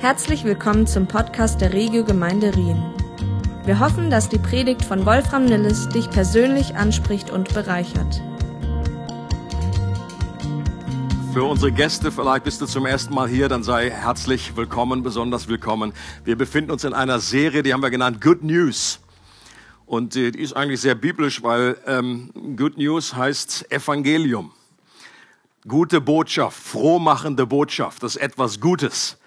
[0.00, 2.80] Herzlich willkommen zum Podcast der Regio Gemeinde Rien.
[3.64, 8.22] Wir hoffen, dass die Predigt von Wolfram Nilles dich persönlich anspricht und bereichert.
[11.32, 15.48] Für unsere Gäste, vielleicht bist du zum ersten Mal hier, dann sei herzlich willkommen, besonders
[15.48, 15.92] willkommen.
[16.24, 19.00] Wir befinden uns in einer Serie, die haben wir genannt Good News.
[19.84, 24.52] Und äh, die ist eigentlich sehr biblisch, weil ähm, Good News heißt Evangelium.
[25.66, 29.18] Gute Botschaft, frohmachende Botschaft, das ist etwas Gutes,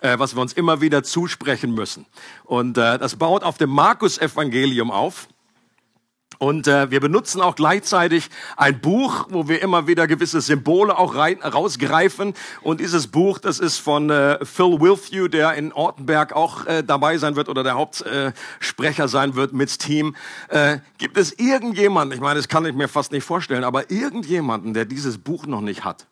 [0.00, 2.06] äh, was wir uns immer wieder zusprechen müssen.
[2.44, 5.28] Und äh, das baut auf dem Markus-Evangelium auf.
[6.38, 11.16] Und äh, wir benutzen auch gleichzeitig ein Buch, wo wir immer wieder gewisse Symbole auch
[11.16, 12.34] rein, rausgreifen.
[12.62, 17.18] Und dieses Buch, das ist von äh, Phil Wilfew, der in Ortenberg auch äh, dabei
[17.18, 20.14] sein wird oder der Hauptsprecher äh, sein wird mit Team.
[20.48, 24.74] Äh, gibt es irgendjemanden, ich meine, das kann ich mir fast nicht vorstellen, aber irgendjemanden,
[24.74, 26.06] der dieses Buch noch nicht hat?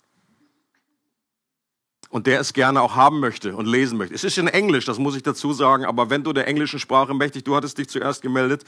[2.17, 4.15] Und der es gerne auch haben möchte und lesen möchte.
[4.15, 7.13] Es ist in Englisch, das muss ich dazu sagen, aber wenn du der englischen Sprache
[7.13, 8.65] mächtig, du hattest dich zuerst gemeldet,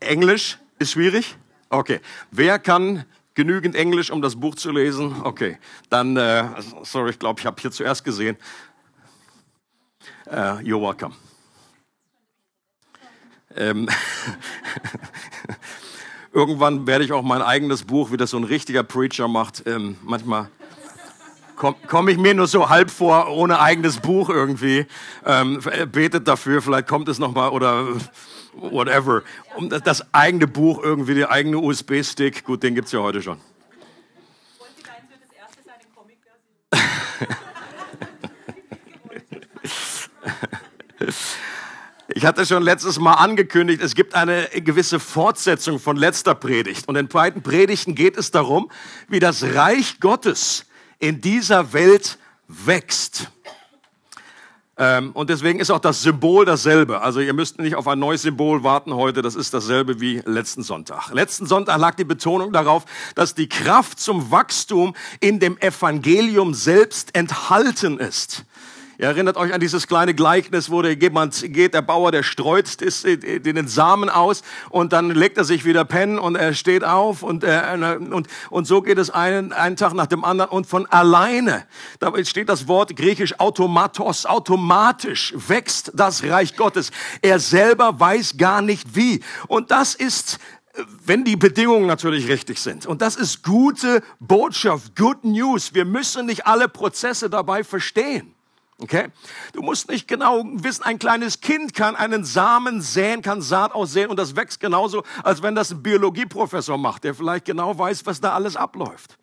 [0.00, 1.38] Englisch ist schwierig?
[1.70, 1.98] Okay.
[2.30, 5.22] Wer kann genügend Englisch, um das Buch zu lesen?
[5.22, 5.56] Okay.
[5.88, 6.44] Dann, äh,
[6.82, 8.36] sorry, ich glaube, ich habe hier zuerst gesehen.
[10.26, 11.14] Uh, you're welcome.
[13.56, 13.88] Ähm,
[16.34, 19.62] Irgendwann werde ich auch mein eigenes Buch, wie das so ein richtiger Preacher macht.
[19.64, 20.50] Ähm, manchmal
[21.56, 24.86] komme komm ich mir nur so halb vor, ohne eigenes Buch irgendwie.
[25.24, 27.88] Ähm, betet dafür, vielleicht kommt es nochmal oder
[28.54, 29.22] whatever.
[29.56, 33.40] Um das eigene Buch irgendwie, der eigene USB-Stick, gut, den gibt's ja heute schon.
[42.08, 46.88] Ich hatte schon letztes Mal angekündigt, es gibt eine gewisse Fortsetzung von letzter Predigt.
[46.88, 48.70] Und in beiden Predigten geht es darum,
[49.08, 50.64] wie das Reich Gottes
[50.98, 53.30] in dieser Welt wächst.
[54.78, 57.00] Ähm, und deswegen ist auch das Symbol dasselbe.
[57.00, 60.62] Also ihr müsst nicht auf ein neues Symbol warten heute, das ist dasselbe wie letzten
[60.62, 61.12] Sonntag.
[61.12, 67.16] Letzten Sonntag lag die Betonung darauf, dass die Kraft zum Wachstum in dem Evangelium selbst
[67.16, 68.44] enthalten ist.
[68.98, 73.68] Ihr erinnert euch an dieses kleine Gleichnis, wo der geht, der Bauer, der streut den
[73.68, 77.96] Samen aus und dann legt er sich wieder pennen und er steht auf und, äh,
[77.98, 81.66] und, und so geht es einen, einen Tag nach dem anderen und von alleine,
[81.98, 86.90] da steht das Wort griechisch automatos, automatisch wächst das Reich Gottes.
[87.20, 89.22] Er selber weiß gar nicht wie.
[89.48, 90.38] Und das ist
[91.06, 92.84] wenn die Bedingungen natürlich richtig sind.
[92.84, 95.72] Und das ist gute Botschaft, good news.
[95.72, 98.35] Wir müssen nicht alle Prozesse dabei verstehen.
[98.78, 99.08] Okay?
[99.54, 104.10] Du musst nicht genau wissen, ein kleines Kind kann einen Samen säen, kann Saat aussehen
[104.10, 108.20] und das wächst genauso, als wenn das ein Biologieprofessor macht, der vielleicht genau weiß, was
[108.20, 109.16] da alles abläuft.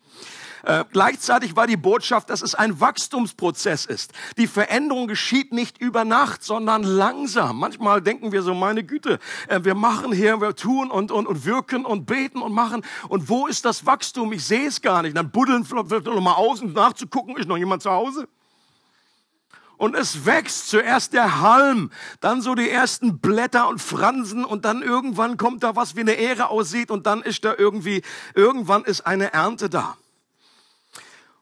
[0.64, 4.12] Äh, gleichzeitig war die Botschaft, dass es ein Wachstumsprozess ist.
[4.38, 7.58] Die Veränderung geschieht nicht über Nacht, sondern langsam.
[7.58, 11.44] Manchmal denken wir so, meine Güte, äh, wir machen hier, wir tun und, und, und
[11.44, 12.82] wirken und beten und machen.
[13.08, 14.32] Und wo ist das Wachstum?
[14.32, 15.16] Ich sehe es gar nicht.
[15.16, 18.26] Dann buddeln vielleicht noch mal aus, um nachzugucken, ist noch jemand zu Hause?
[19.76, 21.90] Und es wächst zuerst der Halm,
[22.20, 26.14] dann so die ersten Blätter und Fransen und dann irgendwann kommt da was wie eine
[26.14, 28.02] Ähre aussieht und dann ist da irgendwie,
[28.34, 29.96] irgendwann ist eine Ernte da.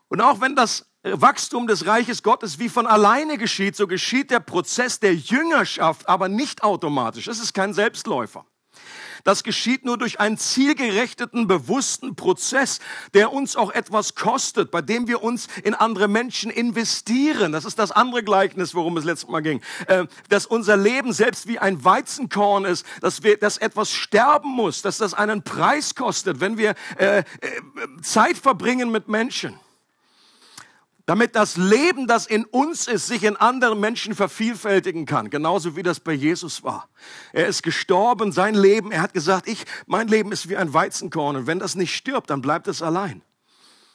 [0.09, 4.41] Und auch wenn das Wachstum des Reiches Gottes wie von alleine geschieht, so geschieht der
[4.41, 7.27] Prozess der Jüngerschaft aber nicht automatisch.
[7.29, 8.45] Es ist kein Selbstläufer.
[9.25, 12.81] Das geschieht nur durch einen zielgerechteten, bewussten Prozess,
[13.15, 17.53] der uns auch etwas kostet, bei dem wir uns in andere Menschen investieren.
[17.53, 19.61] Das ist das andere Gleichnis, worum es letztes Mal ging.
[19.87, 24.83] Äh, dass unser Leben selbst wie ein Weizenkorn ist, dass wir, dass etwas sterben muss,
[24.83, 27.25] dass das einen Preis kostet, wenn wir äh, äh,
[28.03, 29.59] Zeit verbringen mit Menschen
[31.07, 35.83] damit das Leben, das in uns ist, sich in anderen Menschen vervielfältigen kann, genauso wie
[35.83, 36.89] das bei Jesus war.
[37.33, 41.37] Er ist gestorben, sein Leben, er hat gesagt, ich, mein Leben ist wie ein Weizenkorn
[41.37, 43.23] und wenn das nicht stirbt, dann bleibt es allein.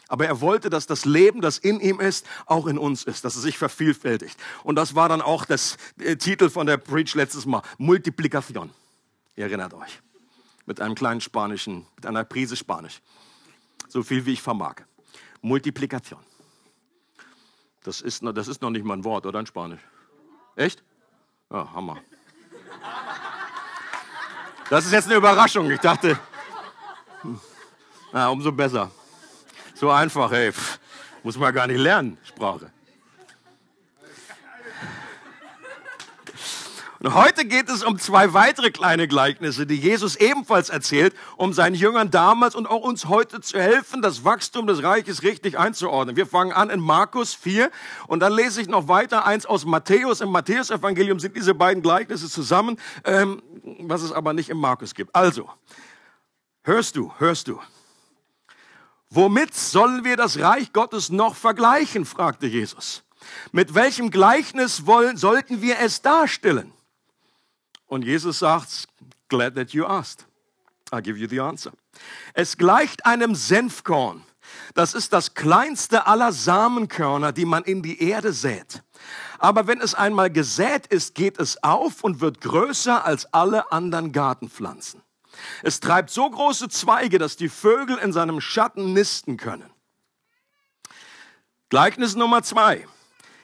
[0.10, 3.36] Aber er wollte, dass das Leben, das in ihm ist, auch in uns ist, dass
[3.36, 4.38] es sich vervielfältigt.
[4.64, 8.70] Und das war dann auch das äh, Titel von der Preach letztes Mal, Multiplikation.
[9.36, 10.02] Ihr erinnert euch.
[10.66, 13.02] Mit einem kleinen spanischen, mit einer Prise Spanisch.
[13.90, 14.76] So viel wie ich vermag.
[15.42, 16.20] Multiplikation.
[17.88, 19.80] Das ist, noch, das ist noch nicht mal ein Wort, oder in Spanisch?
[20.58, 20.84] Echt?
[21.50, 21.96] Ja, Hammer.
[24.70, 25.72] Das ist jetzt eine Überraschung.
[25.72, 26.20] Ich dachte,
[28.12, 28.92] na, umso besser.
[29.74, 30.52] So einfach, ey.
[31.24, 32.74] Muss man gar nicht lernen, Sprache.
[37.00, 41.76] Und heute geht es um zwei weitere kleine Gleichnisse, die Jesus ebenfalls erzählt, um seinen
[41.76, 46.16] Jüngern damals und auch uns heute zu helfen, das Wachstum des Reiches richtig einzuordnen.
[46.16, 47.70] Wir fangen an in Markus 4
[48.08, 50.22] und dann lese ich noch weiter eins aus Matthäus.
[50.22, 53.44] Im Matthäus-Evangelium sind diese beiden Gleichnisse zusammen, ähm,
[53.82, 55.16] was es aber nicht im Markus gibt.
[55.16, 55.50] Also,
[56.64, 57.60] hörst du, hörst du.
[59.12, 62.06] Womit sollen wir das Reich Gottes noch vergleichen?
[62.06, 63.04] fragte Jesus.
[63.52, 66.74] Mit welchem Gleichnis wollen, sollten wir es darstellen?
[67.88, 68.88] Und Jesus sagt,
[69.30, 70.26] glad that you asked.
[70.92, 71.72] I'll give you the answer.
[72.34, 74.24] Es gleicht einem Senfkorn.
[74.74, 78.84] Das ist das kleinste aller Samenkörner, die man in die Erde sät.
[79.40, 84.12] Aber wenn es einmal gesät ist, geht es auf und wird größer als alle anderen
[84.12, 85.02] Gartenpflanzen.
[85.62, 89.70] Es treibt so große Zweige, dass die Vögel in seinem Schatten nisten können.
[91.70, 92.88] Gleichnis Nummer zwei.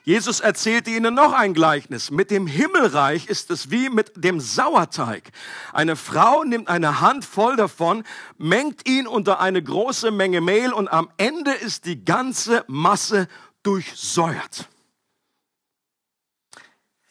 [0.05, 2.11] Jesus erzählte ihnen noch ein Gleichnis.
[2.11, 5.31] Mit dem Himmelreich ist es wie mit dem Sauerteig.
[5.71, 8.03] Eine Frau nimmt eine Hand voll davon,
[8.37, 13.29] mengt ihn unter eine große Menge Mehl und am Ende ist die ganze Masse
[13.63, 14.67] durchsäuert.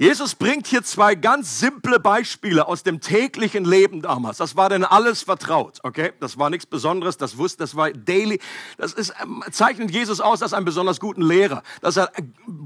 [0.02, 4.38] Jesus bringt hier zwei ganz simple Beispiele aus dem täglichen Leben damals.
[4.38, 6.12] Das war denn alles vertraut, okay?
[6.19, 8.40] Das war nichts Besonderes, das wusste, das war daily.
[8.78, 12.22] Das ist, ähm, zeichnet Jesus aus als einen besonders guten Lehrer, dass er äh,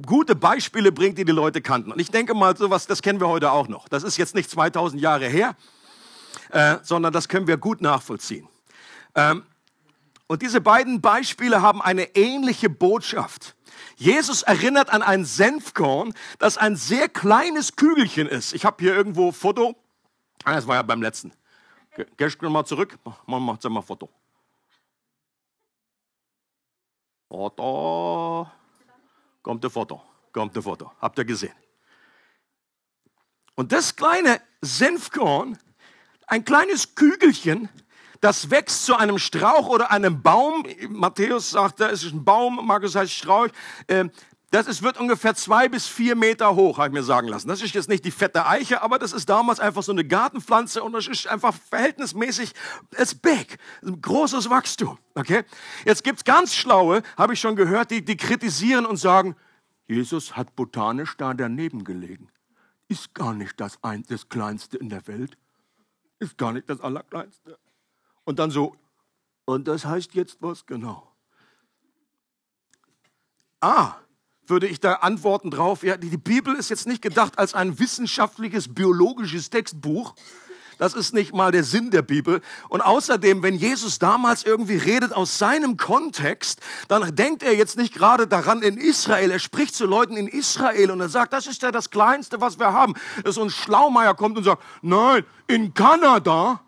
[0.06, 1.92] gute Beispiele bringt, die die Leute kannten.
[1.92, 3.86] Und ich denke mal, sowas, das kennen wir heute auch noch.
[3.90, 5.56] Das ist jetzt nicht 2000 Jahre her,
[6.52, 8.48] äh, sondern das können wir gut nachvollziehen.
[9.14, 9.42] Ähm,
[10.26, 13.55] und diese beiden Beispiele haben eine ähnliche Botschaft.
[13.96, 18.52] Jesus erinnert an ein Senfkorn, das ein sehr kleines Kügelchen ist.
[18.52, 19.74] Ich habe hier irgendwo Foto.
[20.44, 21.32] Ah, das war ja beim letzten.
[22.16, 22.98] Gehst du mal zurück?
[23.26, 24.10] Man macht mal Foto.
[27.28, 28.50] Foto.
[29.42, 30.02] Kommt der Foto.
[30.30, 30.92] Kommt der Foto.
[31.00, 31.54] Habt ihr gesehen?
[33.54, 35.58] Und das kleine Senfkorn,
[36.26, 37.70] ein kleines Kügelchen,
[38.26, 40.66] das wächst zu einem Strauch oder einem Baum.
[40.88, 43.46] Matthäus sagt, es ist ein Baum, Markus heißt Strauch.
[43.86, 44.10] Ähm,
[44.50, 47.46] das ist, wird ungefähr zwei bis vier Meter hoch, habe ich mir sagen lassen.
[47.46, 50.82] Das ist jetzt nicht die fette Eiche, aber das ist damals einfach so eine Gartenpflanze
[50.82, 52.52] und das ist einfach verhältnismäßig,
[52.96, 54.98] es big, großes Wachstum.
[55.14, 55.44] Okay?
[55.84, 59.36] Jetzt gibt's ganz schlaue, habe ich schon gehört, die, die kritisieren und sagen,
[59.86, 62.28] Jesus hat botanisch da daneben gelegen.
[62.88, 65.38] Ist gar nicht das, ein, das Kleinste in der Welt.
[66.18, 67.56] Ist gar nicht das Allerkleinste.
[68.26, 68.76] Und dann so,
[69.46, 71.10] und das heißt jetzt was genau?
[73.60, 73.94] Ah,
[74.46, 78.74] würde ich da antworten drauf, ja, die Bibel ist jetzt nicht gedacht als ein wissenschaftliches,
[78.74, 80.14] biologisches Textbuch.
[80.78, 82.42] Das ist nicht mal der Sinn der Bibel.
[82.68, 87.94] Und außerdem, wenn Jesus damals irgendwie redet aus seinem Kontext, dann denkt er jetzt nicht
[87.94, 89.30] gerade daran in Israel.
[89.30, 92.58] Er spricht zu Leuten in Israel und er sagt, das ist ja das Kleinste, was
[92.58, 92.94] wir haben.
[93.24, 96.60] Dass so ein Schlaumeier kommt und sagt, nein, in Kanada,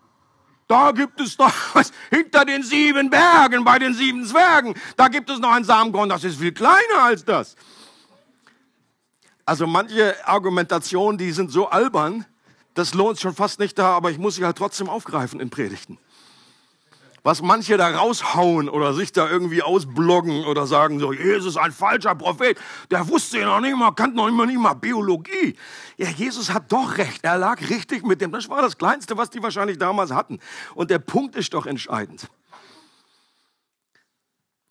[0.69, 4.75] da gibt es noch was hinter den sieben Bergen, bei den sieben Zwergen.
[4.95, 7.57] Da gibt es noch ein Samenkorn, das ist viel kleiner als das.
[9.45, 12.25] Also manche Argumentationen, die sind so albern,
[12.75, 15.97] das lohnt schon fast nicht da, aber ich muss sie halt trotzdem aufgreifen in Predigten
[17.23, 22.15] was manche da raushauen oder sich da irgendwie ausbloggen oder sagen so, Jesus ein falscher
[22.15, 22.57] Prophet,
[22.91, 25.55] der wusste ja noch nicht mal, kannte noch immer nicht mal Biologie.
[25.97, 28.31] Ja, Jesus hat doch recht, er lag richtig mit dem.
[28.31, 30.39] Das war das Kleinste, was die wahrscheinlich damals hatten.
[30.75, 32.27] Und der Punkt ist doch entscheidend.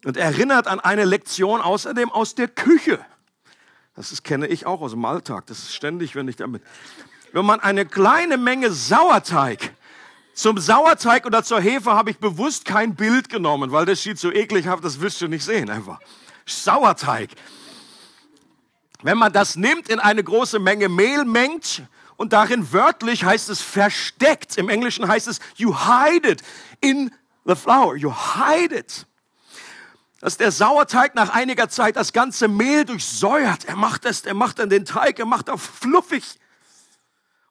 [0.04, 3.04] Und erinnert an eine Lektion außerdem aus der Küche.
[3.94, 5.46] Das ist, kenne ich auch aus dem Alltag.
[5.46, 6.62] Das ist ständig, wenn ich damit.
[7.32, 9.74] Wenn man eine kleine Menge Sauerteig
[10.38, 14.30] zum Sauerteig oder zur Hefe habe ich bewusst kein Bild genommen, weil das sieht so
[14.30, 15.98] eklig aus, das wirst du nicht sehen einfach.
[16.46, 17.30] Sauerteig.
[19.02, 21.82] Wenn man das nimmt, in eine große Menge Mehl mengt
[22.16, 26.42] und darin wörtlich heißt es versteckt, im Englischen heißt es you hide it
[26.80, 27.10] in
[27.44, 29.06] the flour, you hide it.
[30.20, 33.64] Dass der Sauerteig nach einiger Zeit das ganze Mehl durchsäuert.
[33.64, 36.38] Er macht es, er macht dann den Teig, er macht auch fluffig.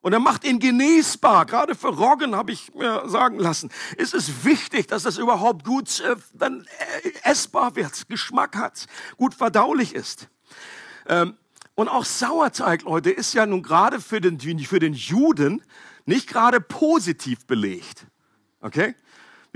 [0.01, 1.45] Und er macht ihn genießbar.
[1.45, 3.71] Gerade für Roggen habe ich mir sagen lassen.
[3.97, 6.65] Es ist wichtig, dass das überhaupt gut äh, dann
[7.03, 8.85] äh, essbar wird, Geschmack hat,
[9.17, 10.29] gut verdaulich ist.
[11.07, 11.35] Ähm,
[11.75, 15.61] und auch Sauerteig, Leute, ist ja nun gerade für den, für den Juden
[16.05, 18.07] nicht gerade positiv belegt.
[18.61, 18.95] Okay?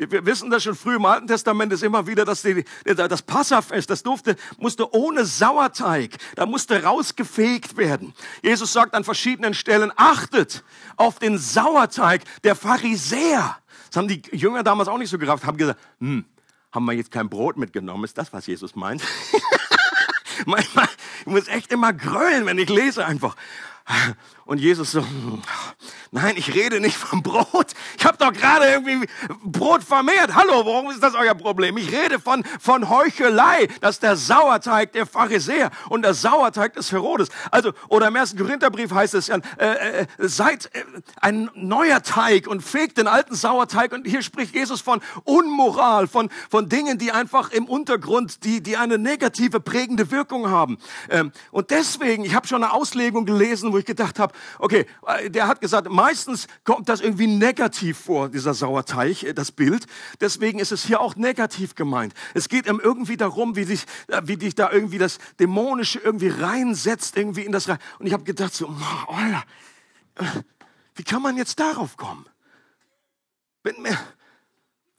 [0.02, 3.22] Wir, wir wissen das schon früh im Alten Testament ist immer wieder, dass die, das
[3.22, 8.16] Passafest, das durfte, musste ohne Sauerteig, da musste rausgefegt werden.
[8.42, 10.64] Jesus sagt an verschiedenen Stellen, achtet
[10.96, 13.58] auf den Sauerteig der Pharisäer.
[13.90, 16.26] Das haben die Jünger damals auch nicht so gerafft, haben gesagt, hm,
[16.72, 18.04] haben wir jetzt kein Brot mitgenommen?
[18.04, 19.04] Ist das, was Jesus meint?
[20.48, 20.90] Manchmal,
[21.20, 23.36] ich muss echt immer grölen, wenn ich lese einfach.
[24.46, 25.06] Und Jesus so,
[26.12, 27.68] nein, ich rede nicht vom Brot.
[27.98, 29.08] Ich habe doch gerade irgendwie
[29.44, 30.36] Brot vermehrt.
[30.36, 31.78] Hallo, warum ist das euer Problem?
[31.78, 33.68] Ich rede von, von Heuchelei.
[33.80, 37.30] Das ist der Sauerteig der Pharisäer und der Sauerteig des Herodes.
[37.50, 40.84] Also, oder im ersten Korintherbrief heißt es ja, äh, äh, seid äh,
[41.22, 43.94] ein neuer Teig und fegt den alten Sauerteig.
[43.94, 48.76] Und hier spricht Jesus von Unmoral, von, von Dingen, die einfach im Untergrund, die, die
[48.76, 50.78] eine negative, prägende Wirkung haben.
[51.10, 55.30] Ähm, und deswegen, ich habe schon eine Auslegung gelesen, wo ich gedacht habe, okay, äh,
[55.30, 59.86] der hat gesagt, meistens kommt das irgendwie negativ vor, dieser Sauerteig, äh, das Bild.
[60.20, 62.16] Deswegen ist es hier auch negativ gemeint.
[62.34, 66.30] Es geht ihm irgendwie darum, wie dich, äh, wie dich da irgendwie das Dämonische irgendwie
[66.30, 67.78] reinsetzt, irgendwie in das Reich.
[68.00, 70.26] Und ich habe gedacht so, oh,
[70.96, 72.26] wie kann man jetzt darauf kommen?
[73.62, 73.96] Wenn mir,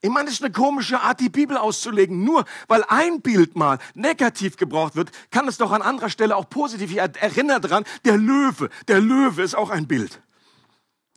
[0.03, 2.23] ich meine, das ist eine komische Art, die Bibel auszulegen.
[2.23, 6.49] Nur weil ein Bild mal negativ gebraucht wird, kann es doch an anderer Stelle auch
[6.49, 6.93] positiv.
[6.93, 8.71] Ich erinnere daran, der Löwe.
[8.87, 10.23] Der Löwe ist auch ein Bild.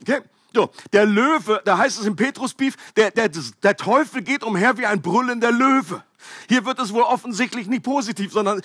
[0.02, 0.22] Okay?
[0.54, 4.86] So, der Löwe, da heißt es im Petrusbrief, der, der, der Teufel geht umher wie
[4.86, 6.02] ein brüllender Löwe.
[6.48, 8.62] Hier wird es wohl offensichtlich nicht positiv, sondern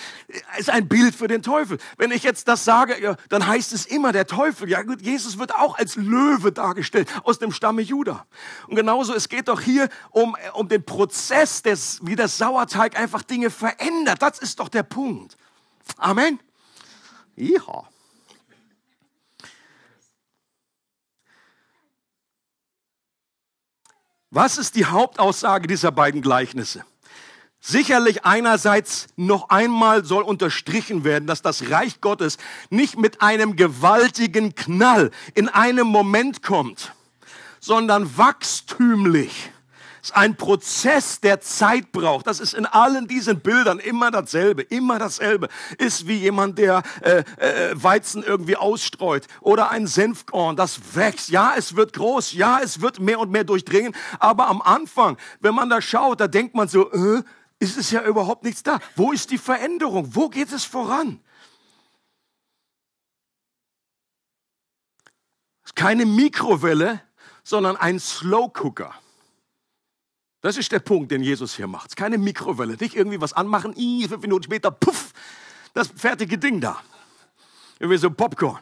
[0.56, 1.78] ist ein Bild für den Teufel.
[1.98, 4.68] Wenn ich jetzt das sage, ja, dann heißt es immer der Teufel.
[4.68, 8.24] Ja gut, Jesus wird auch als Löwe dargestellt aus dem Stamme Juda.
[8.68, 13.22] Und genauso, es geht doch hier um, um den Prozess, des, wie der Sauerteig einfach
[13.22, 14.22] Dinge verändert.
[14.22, 15.36] Das ist doch der Punkt.
[15.96, 16.38] Amen.
[17.36, 17.84] Ja.
[24.32, 26.84] Was ist die Hauptaussage dieser beiden Gleichnisse?
[27.60, 32.38] Sicherlich einerseits noch einmal soll unterstrichen werden, dass das Reich Gottes
[32.70, 36.92] nicht mit einem gewaltigen Knall in einem Moment kommt,
[37.58, 39.50] sondern wachstümlich.
[40.02, 42.26] Ist ein Prozess, der Zeit braucht.
[42.26, 45.48] Das ist in allen diesen Bildern immer dasselbe, immer dasselbe.
[45.78, 51.28] Ist wie jemand, der äh, äh, Weizen irgendwie ausstreut oder ein Senfkorn, das wächst.
[51.28, 53.94] Ja, es wird groß, ja, es wird mehr und mehr durchdringen.
[54.18, 57.22] Aber am Anfang, wenn man da schaut, da denkt man so, äh,
[57.58, 58.80] ist es ja überhaupt nichts da.
[58.96, 60.14] Wo ist die Veränderung?
[60.14, 61.20] Wo geht es voran?
[65.74, 67.00] Keine Mikrowelle,
[67.42, 68.94] sondern ein Slow Cooker.
[70.40, 71.96] Das ist der Punkt, den Jesus hier macht.
[71.96, 72.76] Keine Mikrowelle.
[72.80, 75.12] Nicht irgendwie was anmachen, fünf Minuten später, puff,
[75.74, 76.80] das fertige Ding da
[77.88, 78.58] wie so Popcorn.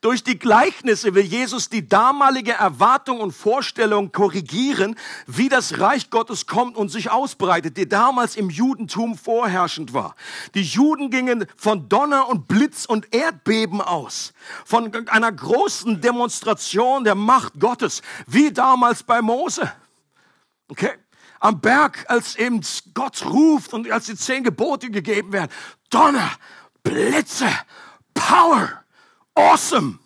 [0.00, 6.46] Durch die Gleichnisse will Jesus die damalige Erwartung und Vorstellung korrigieren, wie das Reich Gottes
[6.46, 10.16] kommt und sich ausbreitet, die damals im Judentum vorherrschend war.
[10.54, 14.32] Die Juden gingen von Donner und Blitz und Erdbeben aus,
[14.64, 19.72] von einer großen Demonstration der Macht Gottes, wie damals bei Mose.
[20.68, 20.90] Okay?
[21.46, 22.60] Am Berg, als eben
[22.92, 25.48] Gott ruft und als die zehn Gebote gegeben werden.
[25.90, 26.32] Donner,
[26.82, 27.48] Blitze
[28.14, 28.82] Power.
[29.32, 30.00] Awesome.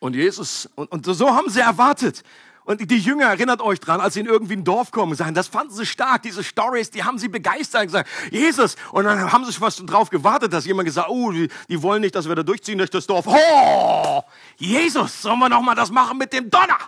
[0.00, 2.22] Und Jesus, und, und so haben sie erwartet.
[2.64, 5.48] Und die Jünger, erinnert euch dran, als sie in irgendwie ein Dorf kommen, sagen, das
[5.48, 8.76] fanden sie stark, diese Stories, die haben sie begeistert, gesagt, Jesus.
[8.92, 12.14] Und dann haben sie fast drauf gewartet, dass jemand gesagt, oh, die, die wollen nicht,
[12.14, 13.24] dass wir da durchziehen durch das Dorf.
[13.26, 14.22] Oh,
[14.58, 16.78] Jesus, sollen wir noch mal das machen mit dem Donner,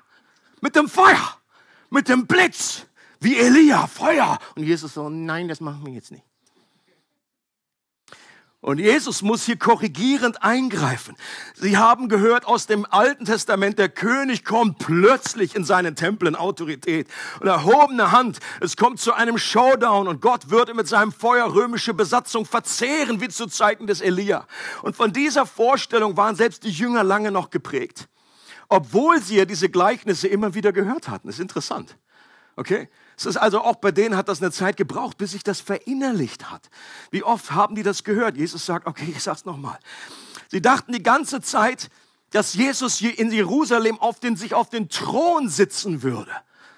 [0.60, 1.39] mit dem Feuer,
[1.90, 2.87] mit dem Blitz,
[3.20, 4.38] wie Elia, Feuer.
[4.56, 6.25] Und Jesus so, nein, das machen wir jetzt nicht.
[8.62, 11.16] Und Jesus muss hier korrigierend eingreifen.
[11.54, 16.37] Sie haben gehört aus dem Alten Testament, der König kommt plötzlich in seinen Tempel in
[16.37, 17.09] Autorität
[17.40, 18.38] und erhobene Hand.
[18.61, 23.30] Es kommt zu einem Showdown und Gott würde mit seinem Feuer römische Besatzung verzehren, wie
[23.30, 24.47] zu Zeiten des Elia.
[24.82, 28.09] Und von dieser Vorstellung waren selbst die Jünger lange noch geprägt.
[28.70, 31.26] Obwohl sie ja diese Gleichnisse immer wieder gehört hatten.
[31.26, 31.98] Das ist interessant.
[32.54, 32.88] Okay?
[33.16, 36.50] Es ist also auch bei denen hat das eine Zeit gebraucht, bis sich das verinnerlicht
[36.50, 36.70] hat.
[37.10, 38.36] Wie oft haben die das gehört?
[38.36, 39.78] Jesus sagt, okay, ich sag's nochmal.
[40.48, 41.90] Sie dachten die ganze Zeit,
[42.30, 46.30] dass Jesus hier in Jerusalem auf den, sich auf den Thron sitzen würde.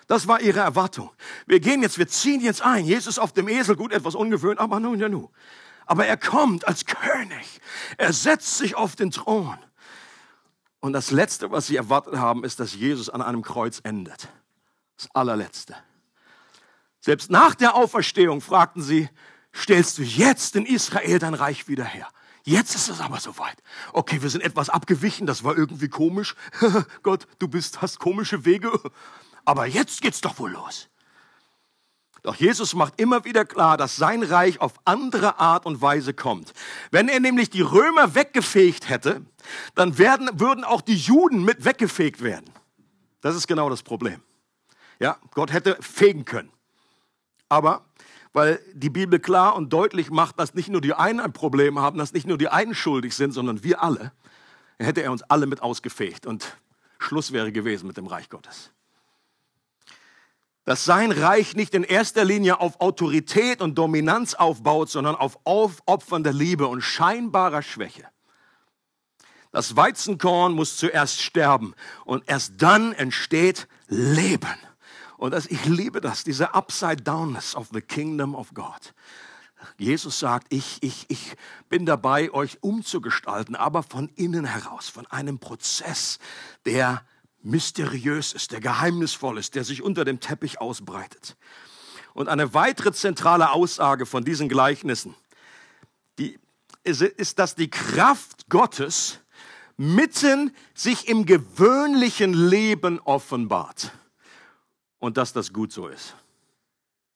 [0.06, 1.10] Das war ihre Erwartung.
[1.46, 2.86] Wir gehen jetzt, wir ziehen jetzt ein.
[2.86, 5.28] Jesus auf dem Esel, gut, etwas ungewöhnt, aber nun ja nun.
[5.84, 7.60] Aber er kommt als König.
[7.98, 9.58] Er setzt sich auf den Thron.
[10.82, 14.28] Und das Letzte, was sie erwartet haben, ist, dass Jesus an einem Kreuz endet.
[14.96, 15.76] Das allerletzte.
[17.00, 19.08] Selbst nach der Auferstehung fragten sie,
[19.54, 22.08] stellst du jetzt in Israel dein Reich wieder her?
[22.42, 23.62] Jetzt ist es aber soweit.
[23.92, 26.34] Okay, wir sind etwas abgewichen, das war irgendwie komisch.
[27.04, 28.72] Gott, du bist, hast komische Wege.
[29.44, 30.88] Aber jetzt geht's doch wohl los.
[32.22, 36.52] Doch Jesus macht immer wieder klar, dass sein Reich auf andere Art und Weise kommt.
[36.92, 39.22] Wenn er nämlich die Römer weggefegt hätte,
[39.74, 42.48] dann werden, würden auch die Juden mit weggefegt werden.
[43.22, 44.20] Das ist genau das Problem.
[45.00, 46.50] Ja, Gott hätte fegen können.
[47.48, 47.84] Aber
[48.32, 51.98] weil die Bibel klar und deutlich macht, dass nicht nur die einen ein Problem haben,
[51.98, 54.12] dass nicht nur die einen schuldig sind, sondern wir alle,
[54.78, 56.56] hätte er uns alle mit ausgefegt und
[56.98, 58.70] Schluss wäre gewesen mit dem Reich Gottes.
[60.64, 66.32] Dass sein Reich nicht in erster Linie auf Autorität und Dominanz aufbaut, sondern auf aufopfernder
[66.32, 68.06] Liebe und scheinbarer Schwäche.
[69.50, 74.56] Das Weizenkorn muss zuerst sterben und erst dann entsteht Leben.
[75.18, 78.94] Und das, ich liebe das, diese Upside-Downness of the Kingdom of God.
[79.78, 81.36] Jesus sagt, ich, ich, ich
[81.68, 86.18] bin dabei, euch umzugestalten, aber von innen heraus, von einem Prozess,
[86.64, 87.04] der
[87.42, 91.36] mysteriös ist, der geheimnisvoll ist, der sich unter dem Teppich ausbreitet.
[92.14, 95.14] Und eine weitere zentrale Aussage von diesen Gleichnissen,
[96.18, 96.38] die
[96.84, 99.20] ist, ist, dass die Kraft Gottes
[99.76, 103.92] mitten sich im gewöhnlichen Leben offenbart
[104.98, 106.14] und dass das gut so ist,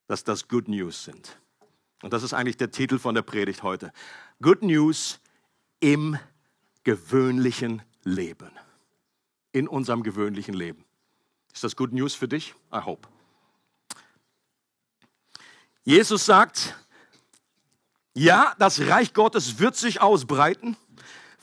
[0.06, 1.38] dass das Good News sind.
[2.02, 3.92] Und das ist eigentlich der Titel von der Predigt heute.
[4.40, 5.20] Good News
[5.80, 6.18] im
[6.84, 8.50] gewöhnlichen Leben.
[9.56, 10.84] In unserem gewöhnlichen Leben.
[11.50, 12.54] Ist das Good News für dich?
[12.70, 13.08] I hope.
[15.82, 16.76] Jesus sagt,
[18.12, 20.76] ja, das Reich Gottes wird sich ausbreiten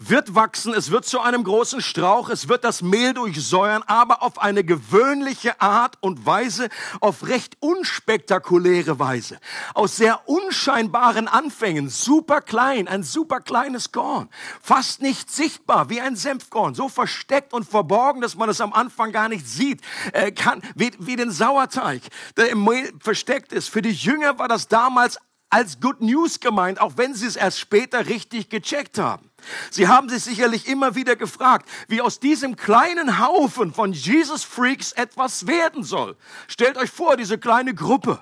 [0.09, 4.39] wird wachsen, es wird zu einem großen Strauch, es wird das Mehl durchsäuern, aber auf
[4.39, 6.69] eine gewöhnliche Art und Weise,
[6.99, 9.39] auf recht unspektakuläre Weise,
[9.73, 14.29] aus sehr unscheinbaren Anfängen, super klein, ein super kleines Korn,
[14.61, 19.11] fast nicht sichtbar, wie ein Senfkorn, so versteckt und verborgen, dass man es am Anfang
[19.11, 19.81] gar nicht sieht,
[20.13, 22.01] äh, kann, wie, wie den Sauerteig,
[22.37, 23.69] der im Mehl versteckt ist.
[23.69, 25.19] Für die Jünger war das damals
[25.53, 29.29] als Good News gemeint, auch wenn sie es erst später richtig gecheckt haben.
[29.69, 34.93] Sie haben sich sicherlich immer wieder gefragt, wie aus diesem kleinen Haufen von Jesus Freaks
[34.93, 36.17] etwas werden soll.
[36.47, 38.19] Stellt euch vor, diese kleine Gruppe,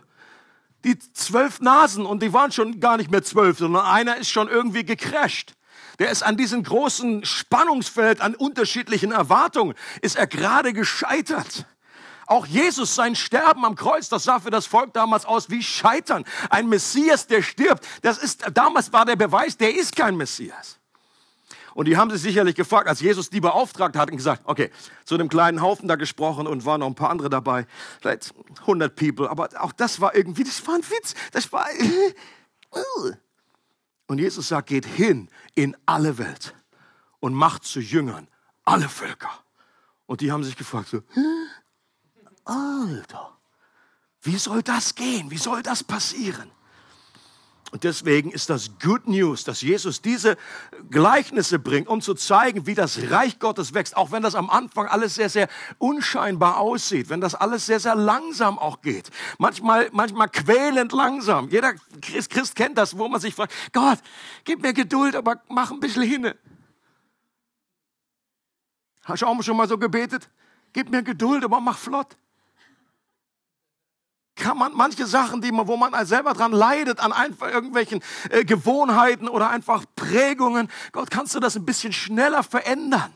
[0.84, 4.50] die zwölf Nasen und die waren schon gar nicht mehr zwölf, sondern einer ist schon
[4.50, 5.54] irgendwie gecrasht.
[6.00, 11.66] Der ist an diesem großen Spannungsfeld, an unterschiedlichen Erwartungen, ist er gerade gescheitert.
[12.32, 16.24] Auch Jesus, sein Sterben am Kreuz, das sah für das Volk damals aus wie Scheitern.
[16.50, 20.80] Ein Messias, der stirbt, das ist, damals war der Beweis, der ist kein Messias.
[21.74, 24.72] Und die haben sich sicherlich gefragt, als Jesus die beauftragt hat und gesagt, okay,
[25.04, 27.68] zu dem kleinen Haufen da gesprochen und waren noch ein paar andere dabei,
[28.00, 31.66] vielleicht 100 People, aber auch das war irgendwie, das war ein Witz, das war...
[34.08, 36.56] Und Jesus sagt, geht hin in alle Welt
[37.20, 38.30] und macht zu Jüngern
[38.64, 39.32] alle Völker.
[40.06, 41.02] Und die haben sich gefragt, so,
[42.46, 43.38] Alter,
[44.22, 45.32] wie soll das gehen?
[45.32, 46.52] Wie soll das passieren?
[47.72, 50.38] Und deswegen ist das Good News, dass Jesus diese
[50.90, 54.88] Gleichnisse bringt, um zu zeigen, wie das Reich Gottes wächst, auch wenn das am Anfang
[54.88, 59.10] alles sehr, sehr unscheinbar aussieht, wenn das alles sehr, sehr langsam auch geht.
[59.38, 61.48] Manchmal, manchmal quälend langsam.
[61.48, 64.00] Jeder Christ, kennt das, wo man sich fragt, Gott,
[64.44, 66.36] gib mir Geduld, aber mach ein bisschen hinne.
[69.06, 70.30] Hast du auch schon mal so gebetet?
[70.74, 72.18] Gib mir Geduld, aber mach flott
[74.36, 78.44] kann man manche Sachen, die man, wo man selber dran leidet, an einfach irgendwelchen äh,
[78.46, 83.14] Gewohnheiten oder einfach Prägungen, Gott, kannst du das ein bisschen schneller verändern?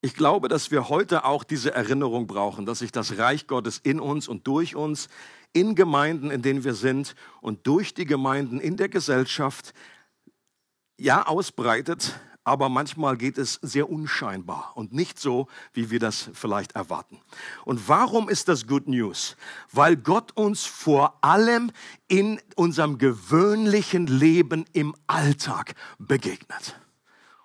[0.00, 3.98] Ich glaube, dass wir heute auch diese Erinnerung brauchen, dass sich das Reich Gottes in
[3.98, 5.08] uns und durch uns,
[5.52, 9.74] in Gemeinden, in denen wir sind und durch die Gemeinden in der Gesellschaft,
[10.98, 16.72] ja, ausbreitet, aber manchmal geht es sehr unscheinbar und nicht so, wie wir das vielleicht
[16.72, 17.20] erwarten.
[17.66, 19.36] Und warum ist das Good News?
[19.70, 21.70] Weil Gott uns vor allem
[22.08, 26.80] in unserem gewöhnlichen Leben im Alltag begegnet.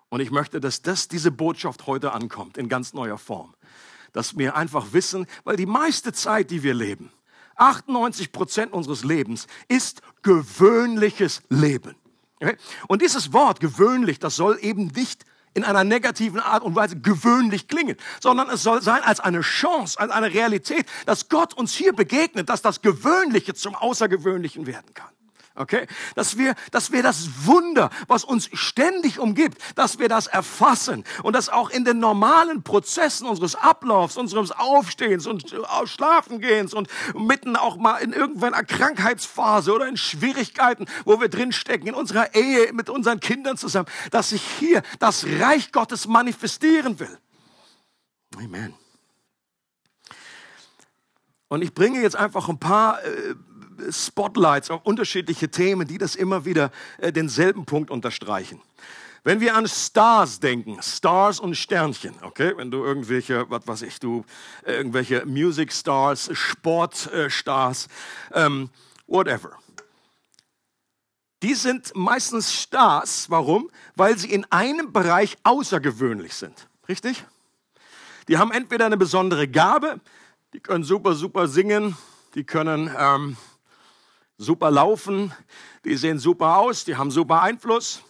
[0.07, 3.53] Und ich möchte, dass das, diese Botschaft heute ankommt, in ganz neuer Form.
[4.13, 7.11] Dass wir einfach wissen, weil die meiste Zeit, die wir leben,
[7.57, 11.95] 98 Prozent unseres Lebens ist gewöhnliches Leben.
[12.43, 12.57] Okay?
[12.87, 17.67] Und dieses Wort gewöhnlich, das soll eben nicht in einer negativen Art und Weise gewöhnlich
[17.67, 21.93] klingen, sondern es soll sein als eine Chance, als eine Realität, dass Gott uns hier
[21.93, 25.09] begegnet, dass das Gewöhnliche zum Außergewöhnlichen werden kann.
[25.55, 25.85] Okay?
[26.15, 31.33] Dass wir, dass wir das Wunder, was uns ständig umgibt, dass wir das erfassen und
[31.33, 37.77] dass auch in den normalen Prozessen unseres Ablaufs, unseres Aufstehens und Schlafengehens und mitten auch
[37.77, 43.19] mal in irgendeiner Krankheitsphase oder in Schwierigkeiten, wo wir drinstecken, in unserer Ehe mit unseren
[43.19, 47.19] Kindern zusammen, dass sich hier das Reich Gottes manifestieren will.
[48.37, 48.73] Amen.
[51.47, 53.35] Und ich bringe jetzt einfach ein paar äh,
[53.89, 58.61] Spotlights auf unterschiedliche Themen, die das immer wieder äh, denselben Punkt unterstreichen.
[59.25, 63.99] Wenn wir an Stars denken, Stars und Sternchen, okay, wenn du irgendwelche, was weiß ich,
[63.99, 64.25] du,
[64.65, 67.87] irgendwelche Music Stars, Sportstars,
[68.33, 68.69] ähm,
[69.07, 69.57] whatever.
[71.41, 73.29] Die sind meistens Stars.
[73.29, 73.69] Warum?
[73.95, 76.67] Weil sie in einem Bereich außergewöhnlich sind.
[76.89, 77.25] Richtig?
[78.27, 79.99] Die haben entweder eine besondere Gabe,
[80.53, 81.97] die können super, super singen,
[82.35, 83.37] die können ähm,
[84.37, 85.33] super laufen,
[85.85, 88.01] die sehen super aus, die haben super Einfluss.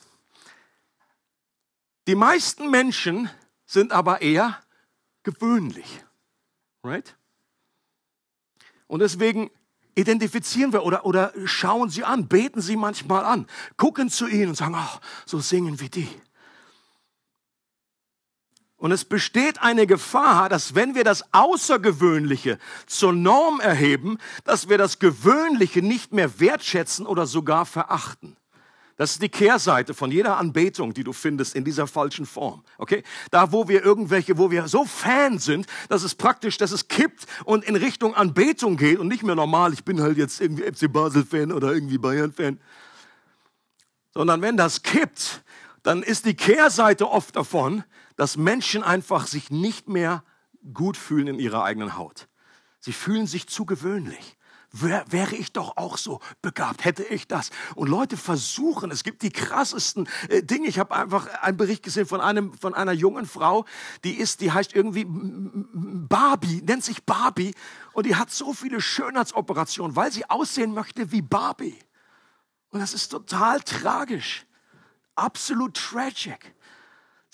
[2.07, 3.29] Die meisten Menschen
[3.65, 4.61] sind aber eher
[5.23, 6.03] gewöhnlich.
[6.83, 7.15] Right?
[8.87, 9.49] Und deswegen
[9.95, 14.55] identifizieren wir oder, oder schauen sie an, beten sie manchmal an, gucken zu ihnen und
[14.55, 16.09] sagen, ach, so singen wie die.
[18.83, 24.77] Und es besteht eine Gefahr, dass wenn wir das Außergewöhnliche zur Norm erheben, dass wir
[24.77, 28.35] das Gewöhnliche nicht mehr wertschätzen oder sogar verachten.
[28.97, 32.65] Das ist die Kehrseite von jeder Anbetung, die du findest in dieser falschen Form.
[32.77, 33.03] Okay?
[33.31, 37.25] Da, wo wir irgendwelche, wo wir so Fan sind, dass es praktisch, dass es kippt
[37.45, 40.91] und in Richtung Anbetung geht und nicht mehr normal, ich bin halt jetzt irgendwie FC
[40.91, 42.59] Basel Fan oder irgendwie Bayern Fan.
[44.13, 45.41] Sondern wenn das kippt,
[45.83, 50.23] dann ist die Kehrseite oft davon, dass Menschen einfach sich nicht mehr
[50.73, 52.27] gut fühlen in ihrer eigenen Haut.
[52.79, 54.37] Sie fühlen sich zu gewöhnlich
[54.73, 57.51] wär, wäre ich doch auch so begabt, hätte ich das.
[57.75, 60.67] Und Leute versuchen, es gibt die krassesten äh, Dinge.
[60.67, 63.65] Ich habe einfach einen Bericht gesehen von, einem, von einer jungen Frau,
[64.03, 67.53] die ist, die heißt irgendwie Barbie, nennt sich Barbie.
[67.93, 71.77] Und die hat so viele Schönheitsoperationen, weil sie aussehen möchte wie Barbie.
[72.71, 74.45] Und das ist total tragisch.
[75.15, 76.55] Absolut tragic.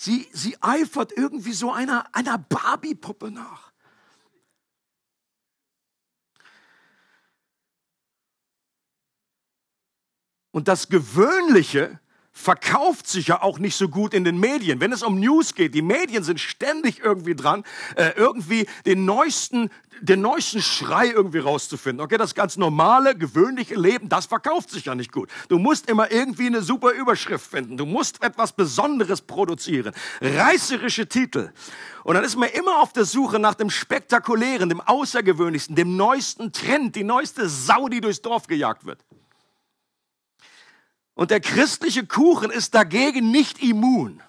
[0.02, 3.70] Sie, sie eifert irgendwie so einer, einer Barbie-Puppe nach.
[10.52, 12.00] Und das Gewöhnliche
[12.32, 14.80] verkauft sich ja auch nicht so gut in den Medien.
[14.80, 17.64] Wenn es um News geht, die Medien sind ständig irgendwie dran,
[17.96, 19.68] äh, irgendwie den neuesten,
[20.00, 22.02] den neuesten Schrei irgendwie rauszufinden.
[22.02, 25.28] Okay, das ganz normale, gewöhnliche Leben, das verkauft sich ja nicht gut.
[25.48, 27.76] Du musst immer irgendwie eine super Überschrift finden.
[27.76, 29.92] Du musst etwas Besonderes produzieren.
[30.20, 31.50] Reißerische Titel.
[32.04, 36.52] Und dann ist man immer auf der Suche nach dem Spektakulären, dem Außergewöhnlichsten, dem neuesten
[36.52, 39.04] Trend, die neueste Sau, die durchs Dorf gejagt wird.
[41.14, 44.22] Und der christliche Kuchen ist dagegen nicht immun.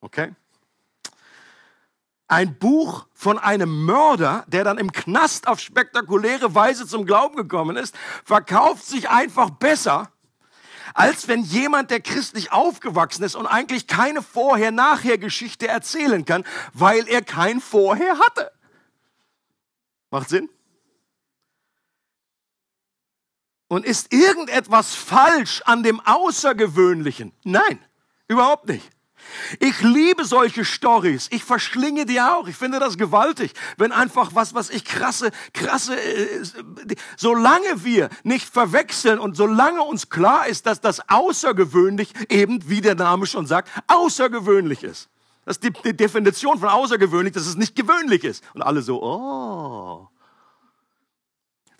[0.00, 0.34] Okay?
[2.28, 7.76] Ein Buch von einem Mörder, der dann im Knast auf spektakuläre Weise zum Glauben gekommen
[7.76, 10.12] ist, verkauft sich einfach besser,
[10.94, 17.22] als wenn jemand, der christlich aufgewachsen ist und eigentlich keine Vorher-Nachher-Geschichte erzählen kann, weil er
[17.22, 18.52] kein Vorher hatte.
[20.10, 20.48] Macht Sinn?
[23.70, 27.30] Und ist irgendetwas falsch an dem Außergewöhnlichen?
[27.44, 27.78] Nein,
[28.26, 28.90] überhaupt nicht.
[29.60, 31.28] Ich liebe solche Stories.
[31.30, 32.48] Ich verschlinge die auch.
[32.48, 36.42] Ich finde das gewaltig, wenn einfach was, was ich krasse, krasse, äh,
[37.16, 42.96] solange wir nicht verwechseln und solange uns klar ist, dass das außergewöhnlich eben, wie der
[42.96, 45.08] Name schon sagt, außergewöhnlich ist.
[45.44, 48.42] Das ist die, die Definition von außergewöhnlich, dass es nicht gewöhnlich ist.
[48.52, 50.09] Und alle so, oh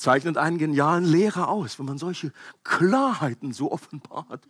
[0.01, 2.33] zeichnet einen genialen Lehrer aus, wenn man solche
[2.65, 4.43] Klarheiten so offenbart.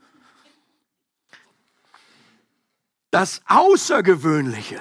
[3.11, 4.81] Das Außergewöhnliche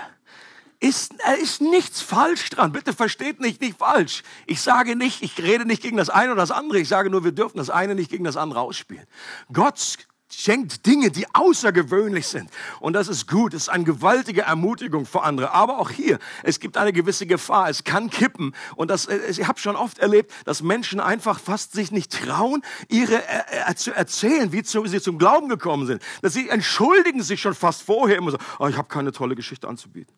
[0.80, 2.72] ist, ist nichts falsch dran.
[2.72, 4.24] Bitte versteht nicht, nicht falsch.
[4.46, 6.80] Ich sage nicht, ich rede nicht gegen das eine oder das andere.
[6.80, 9.06] Ich sage nur, wir dürfen das eine nicht gegen das andere ausspielen.
[9.52, 9.98] Gott
[10.32, 12.50] schenkt Dinge, die außergewöhnlich sind.
[12.80, 15.52] Und das ist gut, das ist eine gewaltige Ermutigung für andere.
[15.52, 18.56] Aber auch hier, es gibt eine gewisse Gefahr, es kann kippen.
[18.76, 22.62] Und das, äh, ich habe schon oft erlebt, dass Menschen einfach fast sich nicht trauen,
[22.88, 26.02] ihre äh, äh, zu erzählen, wie zu, sie zum Glauben gekommen sind.
[26.22, 29.68] Dass sie entschuldigen sich schon fast vorher immer so, oh, ich habe keine tolle Geschichte
[29.68, 30.16] anzubieten.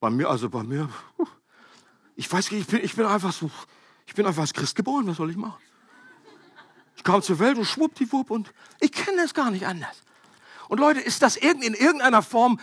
[0.00, 0.88] Bei mir, also bei mir,
[2.14, 3.50] ich weiß nicht, ich bin, ich bin einfach so,
[4.06, 5.60] ich bin einfach als Christ geboren, was soll ich machen?
[6.98, 10.02] Ich kam zur Welt und schwuppdiwupp und ich kenne es gar nicht anders.
[10.68, 12.58] Und Leute, ist das in irgendeiner Form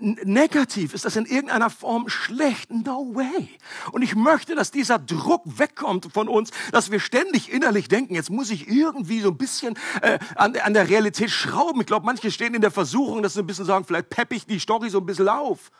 [0.00, 0.94] negativ?
[0.94, 2.72] Ist das in irgendeiner Form schlecht?
[2.72, 3.48] No way.
[3.92, 8.30] Und ich möchte, dass dieser Druck wegkommt von uns, dass wir ständig innerlich denken, jetzt
[8.30, 11.80] muss ich irgendwie so ein bisschen äh, an, an der Realität schrauben.
[11.80, 14.44] Ich glaube, manche stehen in der Versuchung, dass sie ein bisschen sagen, vielleicht peppe ich
[14.44, 15.70] die Story so ein bisschen auf.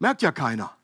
[0.00, 0.76] Merkt ja keiner.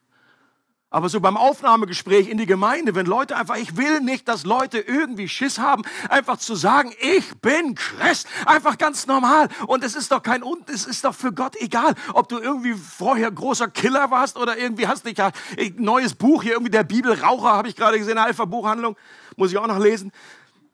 [0.93, 4.79] Aber so beim Aufnahmegespräch in die Gemeinde, wenn Leute einfach, ich will nicht, dass Leute
[4.79, 9.49] irgendwie Schiss haben, einfach zu sagen, ich bin Christ, einfach ganz normal.
[9.67, 12.75] Und es ist doch kein, und es ist doch für Gott egal, ob du irgendwie
[12.75, 15.31] vorher großer Killer warst oder irgendwie hast nicht ja
[15.77, 18.95] neues Buch hier irgendwie der Bibelraucher habe ich gerade gesehen, Alpha Buchhandlung,
[19.37, 20.13] muss ich auch noch lesen.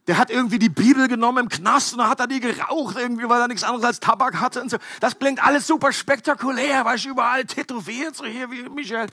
[0.08, 3.28] Der hat irgendwie die Bibel genommen im Knast und dann hat er die geraucht irgendwie,
[3.28, 4.78] weil er nichts anderes als Tabak hatte und so.
[4.98, 9.06] Das klingt alles super spektakulär, weißt du, überall tätowiert, so hier wie Michel.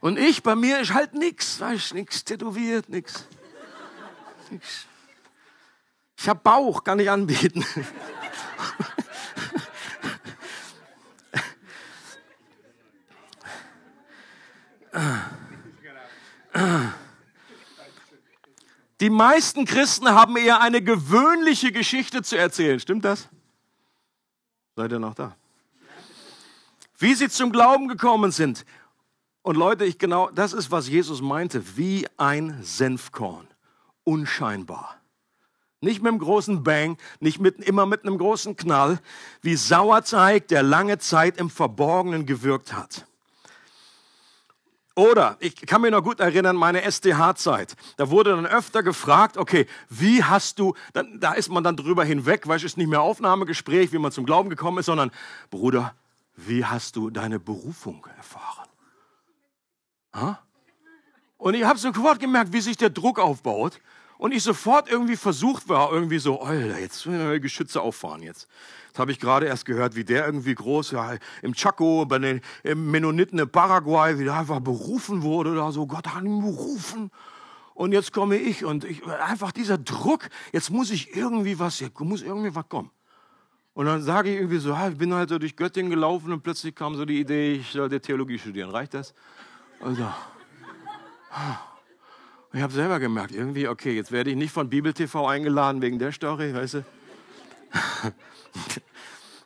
[0.00, 3.24] Und ich, bei mir ist halt nix, weißt nix tätowiert, nix.
[6.16, 7.64] Ich hab Bauch, kann ich anbieten.
[19.00, 22.80] Die meisten Christen haben eher eine gewöhnliche Geschichte zu erzählen.
[22.80, 23.28] Stimmt das?
[24.74, 25.36] Seid ihr noch da?
[26.98, 28.64] Wie sie zum Glauben gekommen sind.
[29.48, 33.48] Und Leute, ich genau, das ist, was Jesus meinte, wie ein Senfkorn.
[34.04, 34.96] Unscheinbar.
[35.80, 39.00] Nicht mit einem großen Bang, nicht mit, immer mit einem großen Knall,
[39.40, 43.06] wie Sauerteig, der lange Zeit im Verborgenen gewirkt hat.
[44.94, 47.74] Oder ich kann mich noch gut erinnern, meine SDH-Zeit.
[47.96, 52.04] Da wurde dann öfter gefragt, okay, wie hast du, dann, da ist man dann drüber
[52.04, 55.10] hinweg, weil es ist nicht mehr Aufnahmegespräch, wie man zum Glauben gekommen ist, sondern
[55.48, 55.94] Bruder,
[56.36, 58.67] wie hast du deine Berufung erfahren?
[61.36, 63.80] Und ich habe sofort gemerkt, wie sich der Druck aufbaut.
[64.18, 68.48] Und ich sofort irgendwie versucht war, irgendwie so, Alter, jetzt wir Geschütze auffahren jetzt.
[68.90, 72.40] Das habe ich gerade erst gehört, wie der irgendwie groß, ja, im Chaco, bei den
[72.64, 75.86] Mennoniten in Paraguay, wie der einfach berufen wurde oder so.
[75.86, 77.12] Gott hat ihn berufen.
[77.74, 82.00] Und jetzt komme ich und ich, einfach dieser Druck, jetzt muss ich irgendwie was, jetzt
[82.00, 82.90] muss irgendwie was kommen.
[83.72, 86.42] Und dann sage ich irgendwie so, ah, ich bin halt so durch Göttingen gelaufen und
[86.42, 88.70] plötzlich kam so die Idee, ich sollte Theologie studieren.
[88.70, 89.14] Reicht das?
[89.80, 90.12] Also,
[92.52, 95.98] ich habe selber gemerkt, irgendwie, okay, jetzt werde ich nicht von Bibel TV eingeladen wegen
[95.98, 96.84] der Story, weißt du?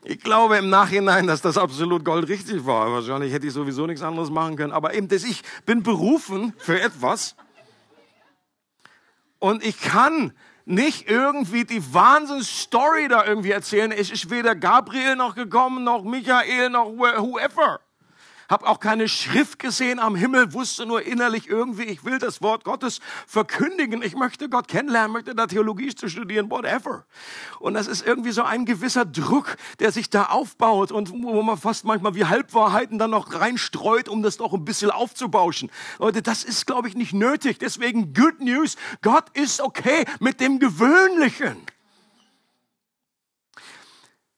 [0.05, 2.91] Ich glaube im Nachhinein, dass das absolut goldrichtig war.
[2.91, 4.73] Wahrscheinlich hätte ich sowieso nichts anderes machen können.
[4.73, 7.37] Aber eben, dass ich bin berufen für etwas.
[9.39, 10.33] Und ich kann
[10.65, 13.93] nicht irgendwie die Wahnsinnsstory da irgendwie erzählen.
[13.93, 17.81] Es ist weder Gabriel noch gekommen, noch Michael, noch whoever
[18.53, 22.65] habe auch keine Schrift gesehen am Himmel, wusste nur innerlich irgendwie, ich will das Wort
[22.65, 27.07] Gottes verkündigen, ich möchte Gott kennenlernen, möchte da Theologie zu studieren, whatever.
[27.61, 31.57] Und das ist irgendwie so ein gewisser Druck, der sich da aufbaut und wo man
[31.57, 35.71] fast manchmal wie Halbwahrheiten dann noch reinstreut, um das doch ein bisschen aufzubauschen.
[35.99, 37.59] Leute, das ist, glaube ich, nicht nötig.
[37.59, 41.57] Deswegen Good News, Gott ist okay mit dem Gewöhnlichen.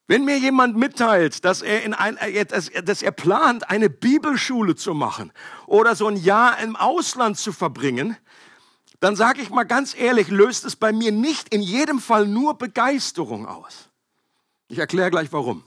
[0.07, 4.75] Wenn mir jemand mitteilt, dass er, in ein, äh, dass, dass er plant, eine Bibelschule
[4.75, 5.33] zu machen
[5.67, 8.17] oder so ein Jahr im Ausland zu verbringen,
[9.01, 12.57] dann sage ich mal ganz ehrlich, löst es bei mir nicht in jedem Fall nur
[12.59, 13.89] Begeisterung aus.
[14.69, 15.63] Ich erkläre gleich warum.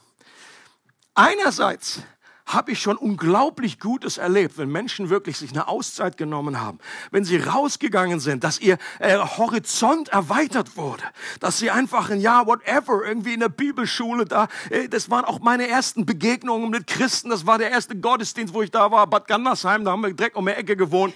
[1.14, 2.02] Einerseits
[2.48, 6.80] habe ich schon unglaublich Gutes erlebt, wenn Menschen wirklich sich eine Auszeit genommen haben,
[7.12, 11.04] wenn sie rausgegangen sind, dass ihr äh, Horizont erweitert wurde,
[11.42, 15.40] dass sie einfach ein Jahr, whatever, irgendwie in der Bibelschule da, äh, das waren auch
[15.40, 19.28] meine ersten Begegnungen mit Christen, das war der erste Gottesdienst, wo ich da war, Bad
[19.28, 21.14] Gandersheim, da haben wir direkt um die Ecke gewohnt.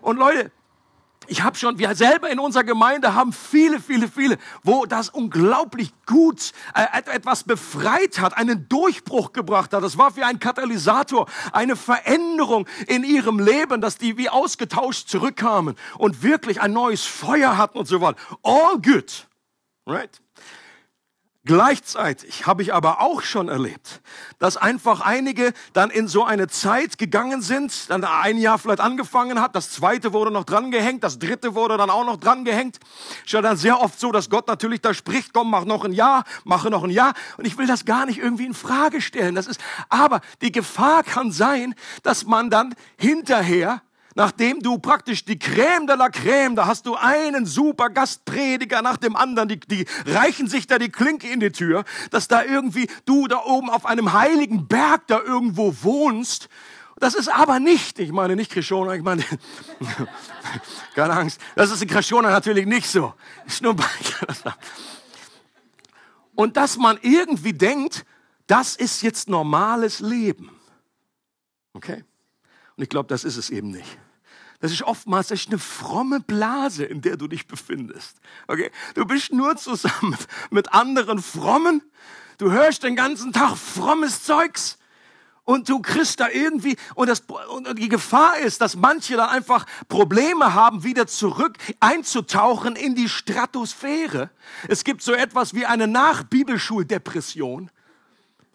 [0.00, 0.52] Und Leute,
[1.28, 5.92] ich habe schon, wir selber in unserer Gemeinde haben viele, viele, viele, wo das unglaublich
[6.06, 9.82] gut äh, etwas befreit hat, einen Durchbruch gebracht hat.
[9.82, 15.76] Das war wie ein Katalysator, eine Veränderung in ihrem Leben, dass die wie ausgetauscht zurückkamen
[15.98, 18.18] und wirklich ein neues Feuer hatten und so weiter.
[18.42, 19.28] All good,
[19.86, 20.20] right?
[21.48, 24.02] Gleichzeitig habe ich aber auch schon erlebt,
[24.38, 29.40] dass einfach einige dann in so eine Zeit gegangen sind, dann ein Jahr vielleicht angefangen
[29.40, 32.78] hat, das zweite wurde noch dran gehängt, das dritte wurde dann auch noch dran gehängt.
[33.24, 35.94] Ist ja dann sehr oft so, dass Gott natürlich da spricht, komm, mach noch ein
[35.94, 37.14] Jahr, mache noch ein Jahr.
[37.38, 39.34] Und ich will das gar nicht irgendwie in Frage stellen.
[39.34, 39.58] Das ist,
[39.88, 43.80] aber die Gefahr kann sein, dass man dann hinterher
[44.18, 48.96] nachdem du praktisch die Crème de la Crème, da hast du einen super Gastprediger nach
[48.96, 52.90] dem anderen, die, die reichen sich da die Klinke in die Tür, dass da irgendwie
[53.06, 56.48] du da oben auf einem heiligen Berg da irgendwo wohnst.
[56.96, 59.22] Das ist aber nicht, ich meine nicht Krishona, ich meine,
[60.96, 63.14] keine Angst, das ist in Krishona natürlich nicht so.
[63.46, 63.76] Ist nur
[66.34, 68.04] Und dass man irgendwie denkt,
[68.48, 70.50] das ist jetzt normales Leben.
[71.72, 72.02] Okay?
[72.76, 73.96] Und ich glaube, das ist es eben nicht.
[74.60, 78.16] Das ist oftmals echt eine fromme Blase, in der du dich befindest.
[78.48, 78.70] Okay?
[78.94, 80.16] Du bist nur zusammen
[80.50, 81.82] mit anderen Frommen.
[82.38, 84.78] Du hörst den ganzen Tag frommes Zeugs.
[85.44, 89.64] Und du kriegst da irgendwie, und, das, und die Gefahr ist, dass manche dann einfach
[89.88, 94.28] Probleme haben, wieder zurück einzutauchen in die Stratosphäre.
[94.68, 97.70] Es gibt so etwas wie eine Nachbibelschuldepression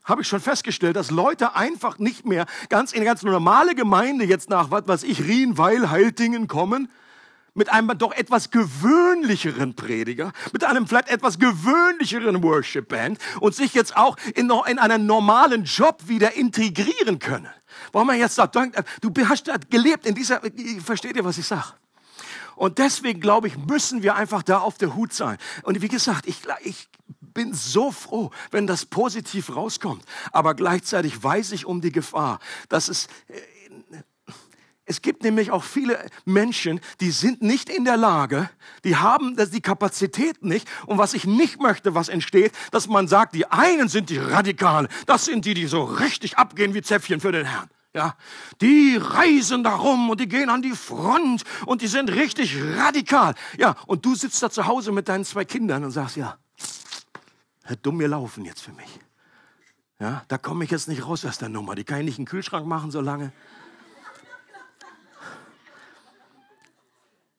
[0.04, 4.26] habe ich schon festgestellt, dass Leute einfach nicht mehr ganz in eine ganz normale Gemeinde
[4.26, 6.90] jetzt nach, was weiß ich, Rien, Weil, Heiltingen kommen,
[7.56, 13.74] mit einem doch etwas gewöhnlicheren Prediger, mit einem vielleicht etwas gewöhnlicheren Worship Band und sich
[13.74, 17.50] jetzt auch in, in einen normalen Job wieder integrieren können.
[17.92, 20.42] Warum man jetzt sagt, du hast gelebt in dieser,
[20.84, 21.74] versteht ihr, was ich sage?
[22.56, 25.38] Und deswegen glaube ich, müssen wir einfach da auf der Hut sein.
[25.64, 26.88] Und wie gesagt, ich, ich
[27.34, 30.04] bin so froh, wenn das positiv rauskommt.
[30.32, 33.40] Aber gleichzeitig weiß ich um die Gefahr, dass es äh,
[34.86, 38.50] es gibt nämlich auch viele Menschen, die sind nicht in der Lage,
[38.84, 40.68] die haben die Kapazität nicht.
[40.86, 44.90] Und was ich nicht möchte, was entsteht, dass man sagt, die einen sind die Radikalen,
[45.06, 47.70] das sind die, die so richtig abgehen wie Zäpfchen für den Herrn.
[47.96, 48.16] Ja,
[48.60, 53.36] die reisen darum und die gehen an die Front und die sind richtig radikal.
[53.58, 56.38] Ja, und du sitzt da zu Hause mit deinen zwei Kindern und sagst, ja,
[57.82, 59.00] dumm gelaufen jetzt für mich.
[60.00, 61.76] Ja, da komme ich jetzt nicht raus aus der Nummer.
[61.76, 63.32] Die kann ich nicht in den Kühlschrank machen so lange.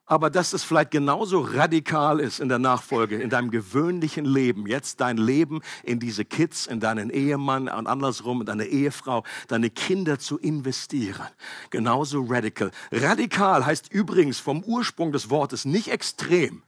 [0.07, 5.01] aber dass es vielleicht genauso radikal ist in der Nachfolge, in deinem gewöhnlichen Leben, jetzt
[5.01, 10.19] dein Leben in diese Kids, in deinen Ehemann und andersrum, in deine Ehefrau, deine Kinder
[10.19, 11.27] zu investieren.
[11.71, 12.71] Genauso radikal.
[12.93, 16.63] Radikal heißt übrigens vom Ursprung des Wortes nicht extrem,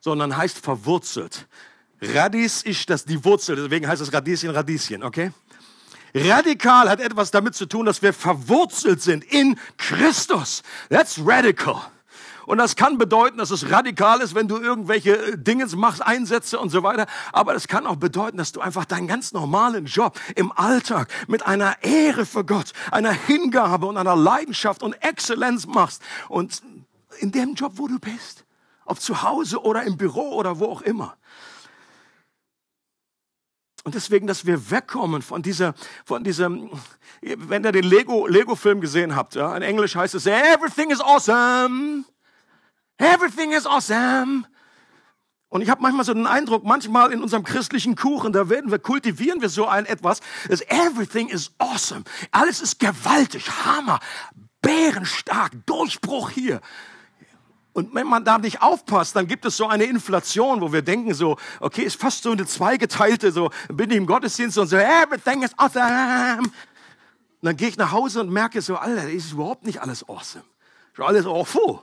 [0.00, 1.46] sondern heißt verwurzelt.
[2.02, 5.32] Radis ist das die Wurzel, deswegen heißt es Radieschen, Radieschen, okay?
[6.14, 10.62] Radikal hat etwas damit zu tun, dass wir verwurzelt sind in Christus.
[10.90, 11.80] That's radical.
[12.44, 16.58] Und das kann bedeuten, dass es radikal ist, wenn du irgendwelche äh, Dinge machst, Einsätze
[16.58, 17.06] und so weiter.
[17.32, 21.46] Aber es kann auch bedeuten, dass du einfach deinen ganz normalen Job im Alltag mit
[21.46, 26.02] einer Ehre für Gott, einer Hingabe und einer Leidenschaft und Exzellenz machst.
[26.28, 26.62] Und
[27.20, 28.44] in dem Job, wo du bist,
[28.84, 31.16] ob zu Hause oder im Büro oder wo auch immer.
[33.84, 36.70] Und deswegen, dass wir wegkommen von dieser, von diesem,
[37.20, 42.04] wenn ihr den Lego, Lego-Film gesehen habt, ja, in Englisch heißt es, everything is awesome.
[42.98, 44.44] Everything is awesome.
[45.48, 48.78] Und ich habe manchmal so den Eindruck, manchmal in unserem christlichen Kuchen, da werden wir,
[48.78, 52.04] kultivieren wir so ein etwas, dass everything is awesome.
[52.30, 53.98] Alles ist gewaltig, Hammer,
[54.62, 56.60] bärenstark, Durchbruch hier.
[57.72, 61.14] Und wenn man da nicht aufpasst, dann gibt es so eine Inflation, wo wir denken
[61.14, 65.42] so, okay, ist fast so eine zweigeteilte, so bin ich im Gottesdienst und so, everything
[65.42, 66.38] is awesome.
[66.40, 70.44] Und dann gehe ich nach Hause und merke so, Alter, ist überhaupt nicht alles awesome.
[70.92, 71.80] Ist alles awful.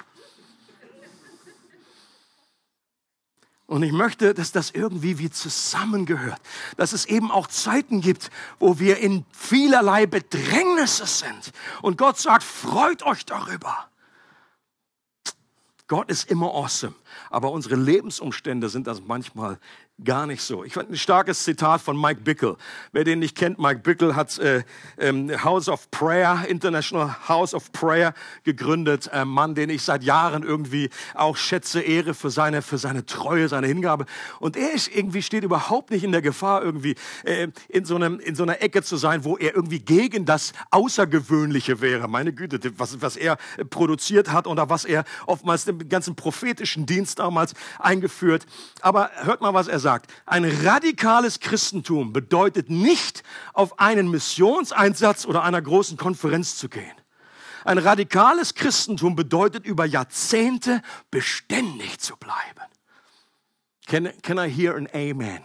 [3.66, 6.42] Und ich möchte, dass das irgendwie wie zusammengehört.
[6.78, 11.52] Dass es eben auch Zeiten gibt, wo wir in vielerlei Bedrängnisse sind.
[11.82, 13.90] Und Gott sagt, freut euch darüber.
[15.90, 16.94] Gott ist immer awesome,
[17.32, 19.60] aber unsere Lebensumstände sind das manchmal
[20.06, 20.64] Gar nicht so.
[20.64, 22.56] Ich fand ein starkes Zitat von Mike Bickle.
[22.94, 24.64] Wer den nicht kennt, Mike Bickle hat äh,
[24.98, 28.14] ähm, House of Prayer, International House of Prayer
[28.46, 29.12] gegründet.
[29.12, 33.50] Ein Mann, den ich seit Jahren irgendwie auch schätze, ehre für seine, für seine Treue,
[33.50, 34.06] seine Hingabe.
[34.40, 38.22] Und er ist irgendwie steht überhaupt nicht in der Gefahr, irgendwie äh, in, so einem,
[38.22, 42.08] in so einer Ecke zu sein, wo er irgendwie gegen das Außergewöhnliche wäre.
[42.08, 43.38] Meine Güte, was, was er
[43.70, 48.46] produziert hat oder was er oftmals den ganzen prophetischen Dienst damals eingeführt.
[48.80, 53.24] Aber hört mal, was er sagt sagt, ein radikales Christentum bedeutet nicht,
[53.54, 56.94] auf einen Missionseinsatz oder einer großen Konferenz zu gehen.
[57.66, 62.70] Ein radikales Christentum bedeutet, über Jahrzehnte beständig zu bleiben.
[63.88, 65.42] Can, can I hear an Amen?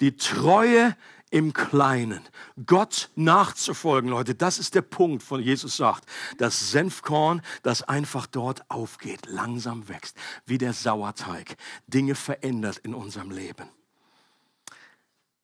[0.00, 0.96] Die Treue
[1.30, 2.20] im Kleinen.
[2.66, 6.08] Gott nachzufolgen, Leute, das ist der Punkt, von Jesus sagt.
[6.38, 13.30] Das Senfkorn, das einfach dort aufgeht, langsam wächst, wie der Sauerteig, Dinge verändert in unserem
[13.30, 13.68] Leben.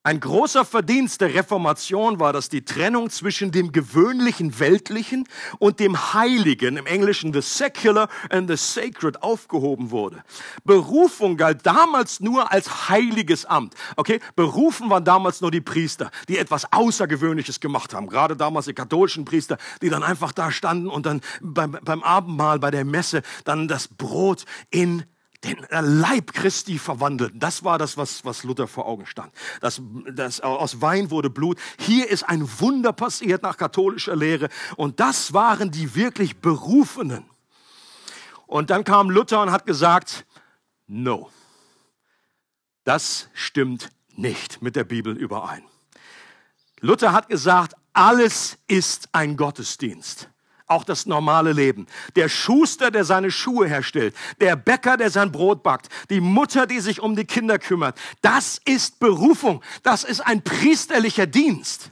[0.07, 5.27] Ein großer Verdienst der Reformation war, dass die Trennung zwischen dem gewöhnlichen Weltlichen
[5.59, 10.23] und dem Heiligen, im Englischen the secular and the sacred, aufgehoben wurde.
[10.63, 13.77] Berufung galt damals nur als heiliges Amt.
[13.97, 18.07] Okay, berufen waren damals nur die Priester, die etwas Außergewöhnliches gemacht haben.
[18.07, 22.59] Gerade damals die katholischen Priester, die dann einfach da standen und dann beim, beim Abendmahl,
[22.59, 25.05] bei der Messe, dann das Brot in
[25.45, 27.39] den Leib Christi verwandelten.
[27.39, 29.33] Das war das, was, was Luther vor Augen stand.
[29.61, 29.81] Das,
[30.13, 31.59] das, aus Wein wurde Blut.
[31.79, 34.49] Hier ist ein Wunder passiert nach katholischer Lehre.
[34.77, 37.25] Und das waren die wirklich Berufenen.
[38.47, 40.27] Und dann kam Luther und hat gesagt,
[40.87, 41.31] no,
[42.85, 45.65] das stimmt nicht mit der Bibel überein.
[46.81, 50.29] Luther hat gesagt, alles ist ein Gottesdienst.
[50.67, 51.87] Auch das normale Leben.
[52.17, 56.81] Der Schuster, der seine Schuhe herstellt, der Bäcker, der sein Brot backt, die Mutter, die
[56.81, 57.99] sich um die Kinder kümmert.
[58.23, 59.63] Das ist Berufung.
[59.83, 61.91] Das ist ein priesterlicher Dienst.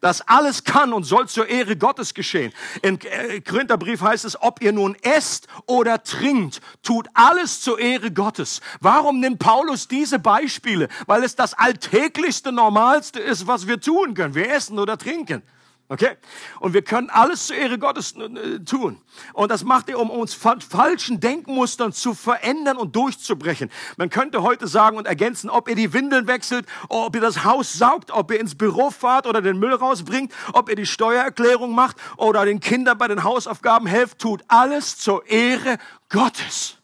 [0.00, 2.52] Das alles kann und soll zur Ehre Gottes geschehen.
[2.82, 8.10] Im äh, Korintherbrief heißt es, ob ihr nun esst oder trinkt, tut alles zur Ehre
[8.10, 8.60] Gottes.
[8.80, 10.88] Warum nimmt Paulus diese Beispiele?
[11.06, 14.34] Weil es das alltäglichste, normalste ist, was wir tun können.
[14.34, 15.42] Wir essen oder trinken.
[15.88, 16.16] Okay?
[16.58, 19.00] Und wir können alles zur Ehre Gottes äh, tun.
[19.32, 23.70] Und das macht er, um uns falschen Denkmustern zu verändern und durchzubrechen.
[23.96, 27.72] Man könnte heute sagen und ergänzen, ob ihr die Windeln wechselt, ob ihr das Haus
[27.72, 31.96] saugt, ob ihr ins Büro fahrt oder den Müll rausbringt, ob ihr die Steuererklärung macht
[32.16, 35.78] oder den Kindern bei den Hausaufgaben helft, tut alles zur Ehre
[36.08, 36.78] Gottes.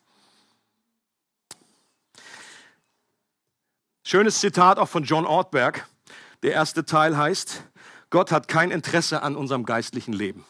[4.05, 5.89] Schönes Zitat auch von John Ortberg.
[6.43, 7.65] Der erste Teil heißt,
[8.13, 10.45] Gott hat kein Interesse an unserem geistlichen Leben.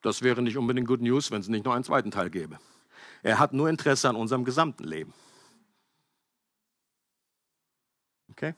[0.00, 2.58] Das wäre nicht unbedingt Good News, wenn es nicht noch einen zweiten Teil gäbe.
[3.22, 5.12] Er hat nur Interesse an unserem gesamten Leben.
[8.30, 8.54] Okay?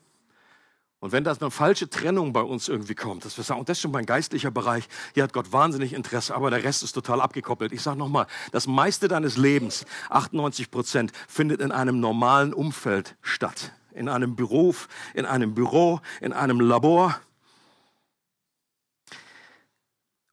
[1.01, 3.83] Und wenn das eine falsche Trennung bei uns irgendwie kommt, dass wir sagen, das ist
[3.83, 7.73] schon mein geistlicher Bereich, hier hat Gott wahnsinnig Interesse, aber der Rest ist total abgekoppelt.
[7.73, 13.73] Ich sage nochmal, das meiste deines Lebens, 98 Prozent, findet in einem normalen Umfeld statt
[13.99, 17.21] in einem Beruf, in einem Büro, in einem Labor.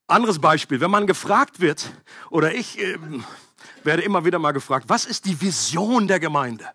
[0.08, 1.92] Anderes Beispiel, wenn man gefragt wird,
[2.30, 2.98] oder ich äh,
[3.84, 6.66] werde immer wieder mal gefragt, was ist die Vision der Gemeinde?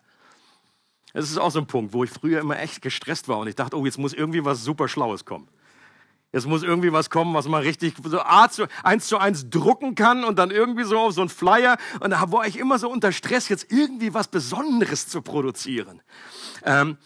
[1.13, 3.55] Das ist auch so ein Punkt, wo ich früher immer echt gestresst war und ich
[3.55, 5.47] dachte, oh, jetzt muss irgendwie was super Schlaues kommen.
[6.33, 10.39] Jetzt muss irgendwie was kommen, was man richtig so eins zu eins drucken kann und
[10.39, 11.77] dann irgendwie so auf so ein Flyer.
[11.99, 16.01] Und da war ich immer so unter Stress, jetzt irgendwie was Besonderes zu produzieren.
[16.63, 16.97] Ähm,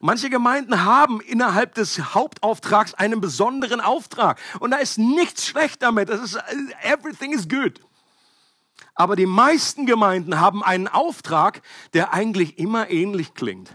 [0.00, 4.40] manche Gemeinden haben innerhalb des Hauptauftrags einen besonderen Auftrag.
[4.58, 6.08] Und da ist nichts schlecht damit.
[6.08, 6.38] Das ist,
[6.82, 7.80] everything is good.
[8.96, 11.62] Aber die meisten Gemeinden haben einen Auftrag,
[11.94, 13.70] der eigentlich immer ähnlich klingt.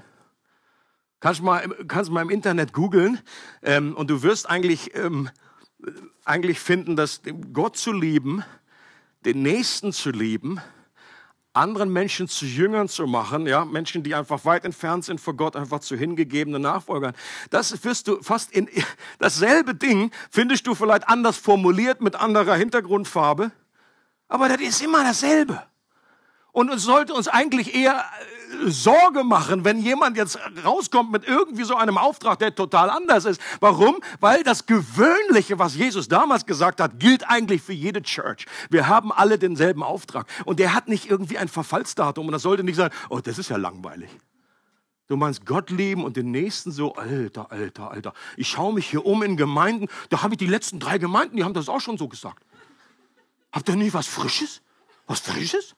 [1.19, 3.19] Kannst mal, kannst mal im Internet googeln
[3.63, 5.29] ähm, und du wirst eigentlich, ähm,
[6.25, 7.21] eigentlich finden, dass
[7.53, 8.43] Gott zu lieben,
[9.25, 10.61] den Nächsten zu lieben,
[11.57, 15.55] anderen Menschen zu Jüngern zu machen, ja, Menschen, die einfach weit entfernt sind vor Gott,
[15.55, 17.13] einfach zu hingegebenen Nachfolgern.
[17.49, 18.69] Das wirst du fast in
[19.19, 23.51] dasselbe Ding findest du vielleicht anders formuliert mit anderer Hintergrundfarbe,
[24.27, 25.63] aber das ist immer dasselbe.
[26.51, 28.03] Und es sollte uns eigentlich eher
[28.65, 33.41] Sorge machen, wenn jemand jetzt rauskommt mit irgendwie so einem Auftrag, der total anders ist.
[33.59, 33.97] Warum?
[34.19, 38.45] Weil das Gewöhnliche, was Jesus damals gesagt hat, gilt eigentlich für jede Church.
[38.69, 40.27] Wir haben alle denselben Auftrag.
[40.45, 42.27] Und der hat nicht irgendwie ein Verfallsdatum.
[42.27, 44.09] Und das sollte nicht sein, oh, das ist ja langweilig.
[45.07, 48.13] Du meinst Gott lieben und den Nächsten so, alter, alter, alter.
[48.35, 51.45] Ich schaue mich hier um in Gemeinden, da habe ich die letzten drei Gemeinden, die
[51.45, 52.43] haben das auch schon so gesagt.
[53.53, 54.61] Habt ihr nie was Frisches?
[55.05, 55.75] Was Frisches?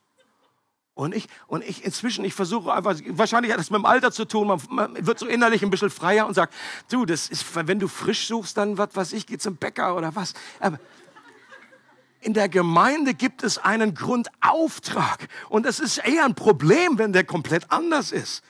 [1.00, 4.26] Und ich, und ich inzwischen, ich versuche einfach, wahrscheinlich hat das mit dem Alter zu
[4.26, 6.54] tun, man, man, wird so innerlich ein bisschen freier und sagt,
[6.92, 10.14] du, das ist, wenn du frisch suchst, dann, was weiß ich, geh zum Bäcker oder
[10.18, 10.34] was.
[10.60, 10.78] Aber
[12.20, 15.30] in der Gemeinde gibt es einen Grundauftrag.
[15.48, 18.44] Und es ist eher ein Problem, wenn der komplett anders ist.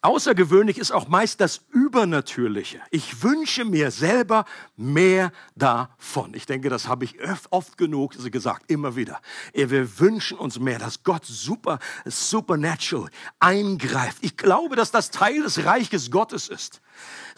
[0.00, 2.80] Außergewöhnlich ist auch meist das Übernatürliche.
[2.90, 4.44] Ich wünsche mir selber
[4.76, 6.34] mehr davon.
[6.34, 7.16] Ich denke, das habe ich
[7.50, 9.20] oft genug gesagt, immer wieder.
[9.52, 14.18] Wir wünschen uns mehr, dass Gott super, supernatural eingreift.
[14.20, 16.80] Ich glaube, dass das Teil des Reiches Gottes ist.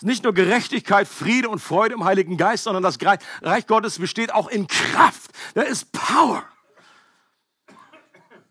[0.02, 2.98] Nicht nur Gerechtigkeit, Friede und Freude im Heiligen Geist, sondern das
[3.42, 5.30] Reich Gottes besteht auch in Kraft.
[5.54, 6.44] Da ist Power.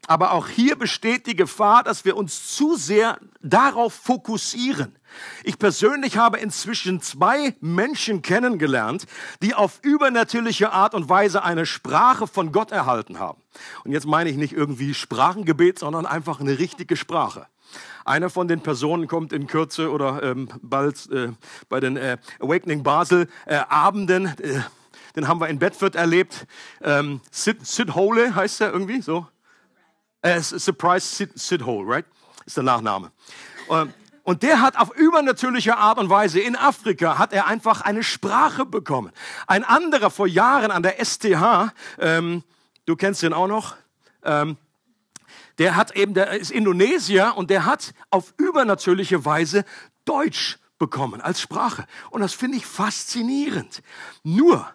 [0.09, 4.95] Aber auch hier besteht die Gefahr, dass wir uns zu sehr darauf fokussieren.
[5.43, 9.05] Ich persönlich habe inzwischen zwei Menschen kennengelernt,
[9.43, 13.39] die auf übernatürliche Art und Weise eine Sprache von Gott erhalten haben.
[13.83, 17.45] Und jetzt meine ich nicht irgendwie Sprachengebet, sondern einfach eine richtige Sprache.
[18.03, 21.33] Einer von den Personen kommt in Kürze oder ähm, bald äh,
[21.69, 24.25] bei den äh, Awakening Basel äh, Abenden.
[24.25, 24.61] Äh,
[25.15, 26.47] den haben wir in Bedford erlebt.
[26.81, 29.27] Ähm, Sid, Sid Hole heißt er irgendwie so.
[30.21, 32.05] Äh, Surprise Sid, Hole, right?
[32.45, 33.11] Ist der Nachname.
[33.69, 33.93] Ähm,
[34.23, 38.65] und der hat auf übernatürliche Art und Weise in Afrika hat er einfach eine Sprache
[38.65, 39.11] bekommen.
[39.47, 42.43] Ein anderer vor Jahren an der STH, ähm,
[42.85, 43.75] du kennst den auch noch,
[44.23, 44.57] ähm,
[45.57, 49.65] der hat eben, der ist Indonesier und der hat auf übernatürliche Weise
[50.05, 51.85] Deutsch bekommen als Sprache.
[52.09, 53.81] Und das finde ich faszinierend.
[54.23, 54.69] Nur,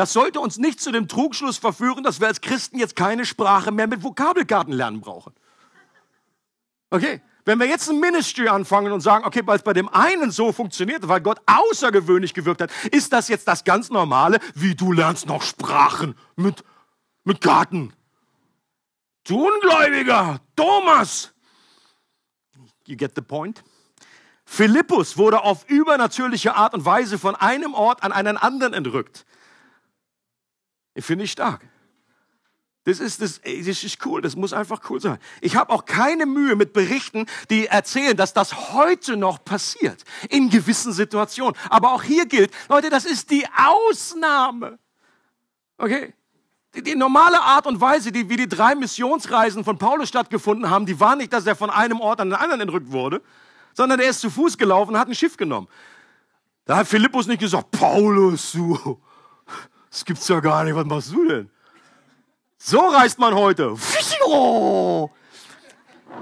[0.00, 3.70] das sollte uns nicht zu dem Trugschluss verführen, dass wir als Christen jetzt keine Sprache
[3.70, 5.34] mehr mit Vokabelkarten lernen brauchen.
[6.88, 7.20] Okay?
[7.44, 10.52] Wenn wir jetzt ein Ministry anfangen und sagen, okay, weil es bei dem einen so
[10.52, 15.26] funktioniert, weil Gott außergewöhnlich gewirkt hat, ist das jetzt das ganz Normale, wie du lernst
[15.26, 16.64] noch Sprachen mit,
[17.24, 17.92] mit Garten.
[19.24, 21.34] Du Ungläubiger, Thomas.
[22.86, 23.62] You get the point?
[24.46, 29.26] Philippus wurde auf übernatürliche Art und Weise von einem Ort an einen anderen entrückt.
[30.94, 31.62] Ich finde ich stark.
[32.84, 35.18] Das ist, das, das ist cool, das muss einfach cool sein.
[35.42, 40.48] Ich habe auch keine Mühe mit Berichten, die erzählen, dass das heute noch passiert, in
[40.48, 41.54] gewissen Situationen.
[41.68, 44.78] Aber auch hier gilt, Leute, das ist die Ausnahme.
[45.76, 46.14] Okay?
[46.74, 50.86] Die, die normale Art und Weise, die, wie die drei Missionsreisen von Paulus stattgefunden haben,
[50.86, 53.20] die war nicht, dass er von einem Ort an den anderen entrückt wurde,
[53.74, 55.68] sondern er ist zu Fuß gelaufen und hat ein Schiff genommen.
[56.64, 59.00] Da hat Philippus nicht gesagt, Paulus, du,
[59.90, 61.50] das gibt's ja gar nicht, was machst du denn?
[62.58, 63.74] So reist man heute.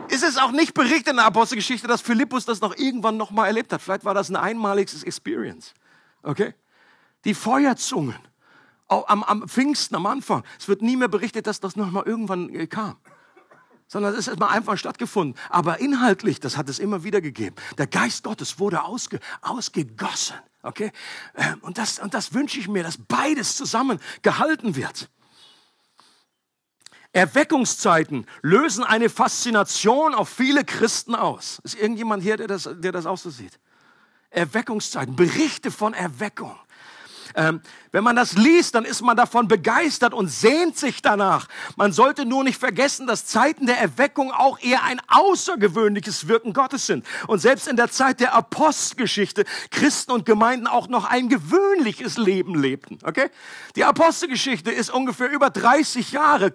[0.09, 3.47] Ist es auch nicht berichtet in der Apostelgeschichte, dass Philippus das noch irgendwann noch mal
[3.47, 3.83] erlebt hat?
[3.83, 5.75] Vielleicht war das ein einmaliges Experience.
[6.23, 6.55] Okay?
[7.25, 8.16] Die Feuerzungen
[8.89, 10.45] am, am Pfingsten, am Anfang.
[10.59, 12.97] Es wird nie mehr berichtet, dass das noch mal irgendwann äh, kam.
[13.87, 15.39] Sondern es ist mal einfach stattgefunden.
[15.51, 17.57] Aber inhaltlich, das hat es immer wieder gegeben.
[17.79, 20.37] Der Geist Gottes wurde ausge, ausgegossen.
[20.62, 20.92] Okay?
[21.36, 25.09] Ähm, und das, und das wünsche ich mir, dass beides zusammen gehalten wird.
[27.12, 31.61] Erweckungszeiten lösen eine Faszination auf viele Christen aus.
[31.64, 33.59] Ist irgendjemand hier, der das, der das auch so sieht?
[34.30, 36.59] Erweckungszeiten, Berichte von Erweckung.
[37.39, 37.61] Ähm,
[37.93, 41.47] wenn man das liest, dann ist man davon begeistert und sehnt sich danach.
[41.76, 46.86] Man sollte nur nicht vergessen, dass Zeiten der Erweckung auch eher ein außergewöhnliches Wirken Gottes
[46.86, 47.07] sind.
[47.28, 52.61] Und selbst in der Zeit der Apostelgeschichte Christen und Gemeinden auch noch ein gewöhnliches Leben
[52.61, 52.99] lebten.
[53.05, 53.30] Okay?
[53.76, 56.55] Die Apostelgeschichte ist ungefähr über 30 Jahre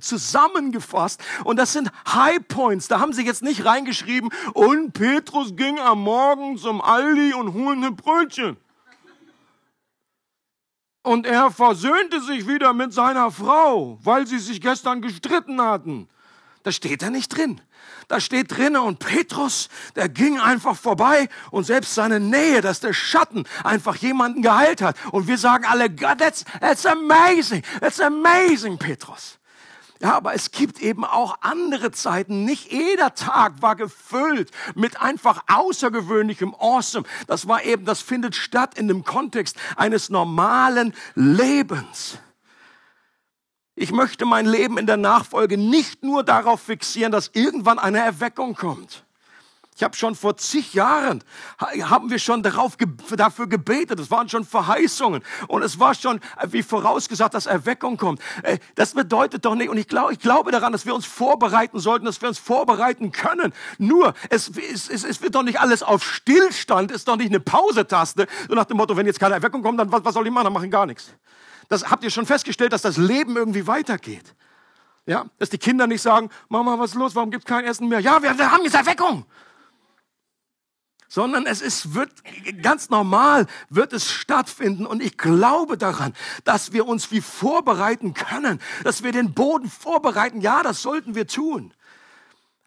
[0.00, 2.88] zusammengefasst und das sind High Points.
[2.88, 7.92] Da haben sie jetzt nicht reingeschrieben und Petrus ging am Morgen zum Aldi und holte
[7.92, 8.56] Brötchen.
[11.02, 16.08] Und er versöhnte sich wieder mit seiner Frau, weil sie sich gestern gestritten hatten.
[16.62, 17.60] Das steht da nicht drin.
[18.08, 22.92] Da steht drin, und Petrus, der ging einfach vorbei und selbst seine Nähe, dass der
[22.92, 24.96] Schatten einfach jemanden geheilt hat.
[25.12, 29.38] Und wir sagen alle, God, that's, that's amazing, that's amazing, Petrus.
[30.02, 32.44] Ja, aber es gibt eben auch andere Zeiten.
[32.44, 37.06] Nicht jeder Tag war gefüllt mit einfach außergewöhnlichem Awesome.
[37.28, 42.18] Das war eben, das findet statt in dem Kontext eines normalen Lebens.
[43.76, 48.56] Ich möchte mein Leben in der Nachfolge nicht nur darauf fixieren, dass irgendwann eine Erweckung
[48.56, 49.04] kommt.
[49.82, 51.24] Ich habe schon vor zig Jahren,
[51.58, 52.76] haben wir schon darauf,
[53.16, 53.98] dafür gebetet.
[53.98, 55.24] Es waren schon Verheißungen.
[55.48, 58.20] Und es war schon, äh, wie vorausgesagt, dass Erweckung kommt.
[58.44, 61.80] Äh, das bedeutet doch nicht, und ich glaube, ich glaube daran, dass wir uns vorbereiten
[61.80, 63.52] sollten, dass wir uns vorbereiten können.
[63.78, 68.28] Nur, es, es, es, wird doch nicht alles auf Stillstand, ist doch nicht eine Pausetaste.
[68.48, 70.44] So nach dem Motto, wenn jetzt keine Erweckung kommt, dann was, was soll ich machen?
[70.44, 71.12] Dann machen gar nichts.
[71.68, 74.36] Das habt ihr schon festgestellt, dass das Leben irgendwie weitergeht.
[75.06, 77.16] Ja, dass die Kinder nicht sagen, Mama, was ist los?
[77.16, 77.98] Warum gibt es kein Essen mehr?
[77.98, 79.26] Ja, wir, wir haben jetzt Erweckung
[81.12, 82.10] sondern es ist, wird
[82.62, 84.86] ganz normal, wird es stattfinden.
[84.86, 90.40] Und ich glaube daran, dass wir uns wie vorbereiten können, dass wir den Boden vorbereiten.
[90.40, 91.74] Ja, das sollten wir tun.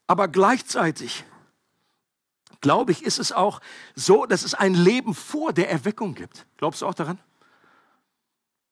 [0.05, 1.25] Aber gleichzeitig,
[2.61, 3.61] glaube ich, ist es auch
[3.95, 6.45] so, dass es ein Leben vor der Erweckung gibt.
[6.57, 7.17] Glaubst du auch daran?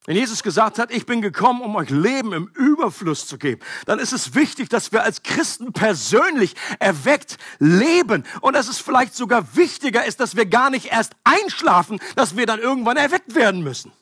[0.05, 3.99] Wenn Jesus gesagt hat, ich bin gekommen, um euch Leben im Überfluss zu geben, dann
[3.99, 8.25] ist es wichtig, dass wir als Christen persönlich erweckt leben.
[8.41, 12.45] Und dass es vielleicht sogar wichtiger ist, dass wir gar nicht erst einschlafen, dass wir
[12.45, 13.93] dann irgendwann erweckt werden müssen.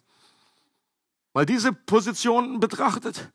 [1.33, 3.31] Weil diese Position betrachtet,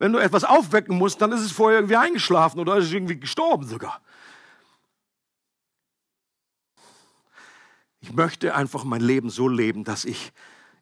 [0.00, 3.68] wenn du etwas aufwecken musst, dann ist es vorher irgendwie eingeschlafen oder ist irgendwie gestorben
[3.68, 4.00] sogar.
[8.00, 10.32] Ich möchte einfach mein Leben so leben, dass ich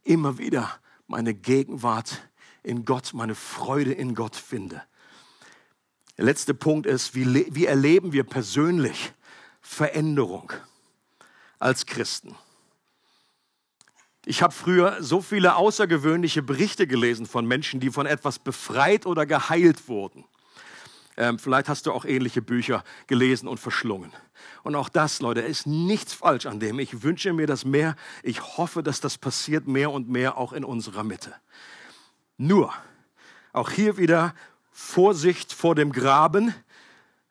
[0.03, 0.81] immer wieder
[1.13, 2.27] meine Gegenwart
[2.63, 4.83] in Gott, meine Freude in Gott finde.
[6.17, 9.13] Der letzte Punkt ist, wie, wie erleben wir persönlich
[9.61, 10.55] Veränderung
[11.59, 12.35] als Christen?
[14.25, 19.27] Ich habe früher so viele außergewöhnliche Berichte gelesen von Menschen, die von etwas befreit oder
[19.27, 20.25] geheilt wurden.
[21.17, 24.13] Ähm, vielleicht hast du auch ähnliche Bücher gelesen und verschlungen.
[24.63, 26.79] Und auch das, Leute, ist nichts falsch an dem.
[26.79, 27.97] Ich wünsche mir das mehr.
[28.23, 31.35] Ich hoffe, dass das passiert mehr und mehr auch in unserer Mitte.
[32.39, 32.73] Nur,
[33.53, 34.35] auch hier wieder
[34.71, 36.55] Vorsicht vor dem Graben.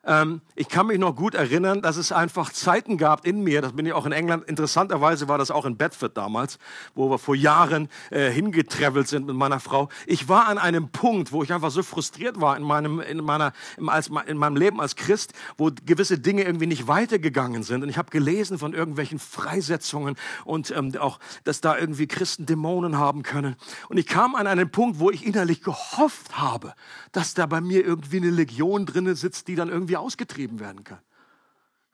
[0.04, 3.72] Ähm, ich kann mich noch gut erinnern, dass es einfach Zeiten gab in mir, das
[3.72, 6.58] bin ich auch in England, interessanterweise war das auch in Bedford damals,
[6.94, 9.88] wo wir vor Jahren äh, hingetravelt sind mit meiner Frau.
[10.06, 13.52] Ich war an einem Punkt, wo ich einfach so frustriert war in meinem, in meiner,
[13.76, 17.84] im, als, in meinem Leben als Christ, wo gewisse Dinge irgendwie nicht weitergegangen sind.
[17.84, 22.98] Und ich habe gelesen von irgendwelchen Freisetzungen und ähm, auch, dass da irgendwie Christen Dämonen
[22.98, 23.54] haben können.
[23.88, 26.74] Und ich kam an einen Punkt, wo ich innerlich gehofft habe,
[27.12, 30.84] dass da bei mir irgendwie eine Legion drinnen sitzt, die dann irgendwie irgendwie ausgetrieben werden
[30.84, 30.98] kann.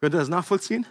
[0.01, 0.85] Könnt ihr das nachvollziehen?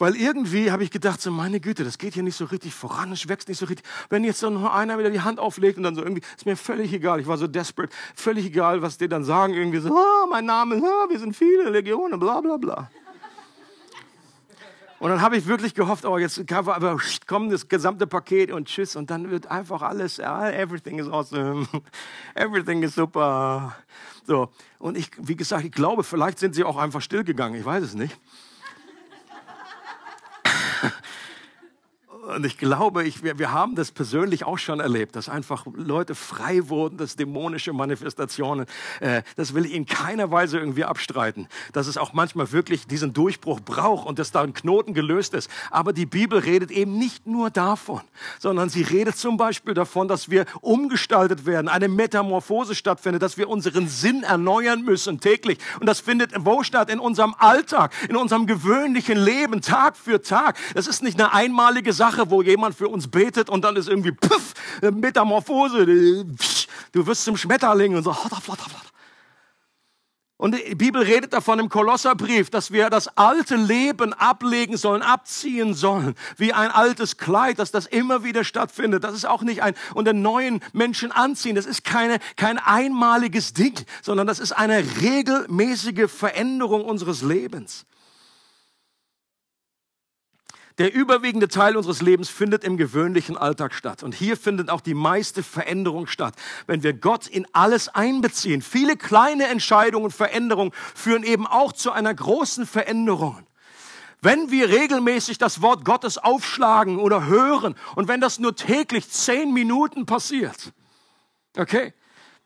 [0.00, 3.10] Weil irgendwie habe ich gedacht, so meine Güte, das geht hier nicht so richtig voran,
[3.10, 3.84] es wächst nicht so richtig.
[4.10, 6.56] Wenn jetzt so noch einer wieder die Hand auflegt und dann so irgendwie, ist mir
[6.56, 10.26] völlig egal, ich war so desperate, völlig egal, was die dann sagen, irgendwie so, oh,
[10.30, 12.90] mein Name, oh, wir sind viele Legionen, bla bla bla.
[15.00, 16.42] Und dann habe ich wirklich gehofft, oh, jetzt
[17.26, 18.96] kommt das gesamte Paket und tschüss.
[18.96, 21.66] Und dann wird einfach alles, everything is awesome,
[22.34, 23.76] everything is super.
[24.26, 24.50] So.
[24.78, 27.58] Und ich, wie gesagt, ich glaube, vielleicht sind sie auch einfach stillgegangen.
[27.58, 28.18] Ich weiß es nicht.
[32.28, 36.14] Und ich glaube, ich, wir, wir haben das persönlich auch schon erlebt, dass einfach Leute
[36.14, 38.66] frei wurden, dass dämonische Manifestationen,
[39.00, 43.14] äh, das will ich in keiner Weise irgendwie abstreiten, dass es auch manchmal wirklich diesen
[43.14, 45.48] Durchbruch braucht und dass da ein Knoten gelöst ist.
[45.70, 48.02] Aber die Bibel redet eben nicht nur davon,
[48.38, 53.48] sondern sie redet zum Beispiel davon, dass wir umgestaltet werden, eine Metamorphose stattfindet, dass wir
[53.48, 55.58] unseren Sinn erneuern müssen täglich.
[55.80, 56.90] Und das findet wo statt?
[56.90, 60.58] In unserem Alltag, in unserem gewöhnlichen Leben, Tag für Tag.
[60.74, 63.88] Das ist nicht eine einmalige Sache Sache, wo jemand für uns betet und dann ist
[63.88, 65.86] irgendwie puff, Metamorphose.
[66.92, 68.16] Du wirst zum Schmetterling und so.
[70.40, 75.74] Und die Bibel redet davon im Kolosserbrief, dass wir das alte Leben ablegen sollen, abziehen
[75.74, 79.02] sollen, wie ein altes Kleid, dass das immer wieder stattfindet.
[79.02, 81.56] Das ist auch nicht ein, und den neuen Menschen anziehen.
[81.56, 87.84] Das ist keine, kein einmaliges Ding, sondern das ist eine regelmäßige Veränderung unseres Lebens.
[90.78, 94.04] Der überwiegende Teil unseres Lebens findet im gewöhnlichen Alltag statt.
[94.04, 96.34] Und hier findet auch die meiste Veränderung statt,
[96.68, 98.62] wenn wir Gott in alles einbeziehen.
[98.62, 103.44] Viele kleine Entscheidungen, Veränderungen führen eben auch zu einer großen Veränderung.
[104.20, 109.52] Wenn wir regelmäßig das Wort Gottes aufschlagen oder hören und wenn das nur täglich zehn
[109.52, 110.72] Minuten passiert,
[111.56, 111.92] okay,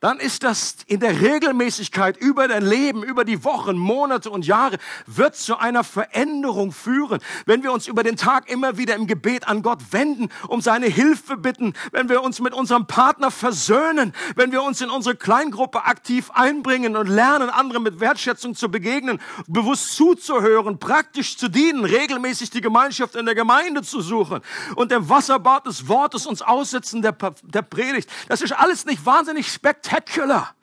[0.03, 4.79] dann ist das in der Regelmäßigkeit über dein Leben, über die Wochen, Monate und Jahre,
[5.07, 7.21] wird zu einer Veränderung führen.
[7.47, 10.87] Wenn wir uns über den Tag immer wieder im Gebet an Gott wenden, um seine
[10.87, 15.85] Hilfe bitten, wenn wir uns mit unserem Partner versöhnen, wenn wir uns in unsere Kleingruppe
[15.85, 22.51] aktiv einbringen und lernen, anderen mit Wertschätzung zu begegnen, bewusst zuzuhören, praktisch zu dienen, regelmäßig
[22.51, 24.41] die Gemeinschaft in der Gemeinde zu suchen
[24.75, 28.11] und dem Wasserbad des Wortes uns aussetzen der, der Predigt.
[28.27, 30.55] Das ist alles nicht wahnsinnig spektakulär spectacular.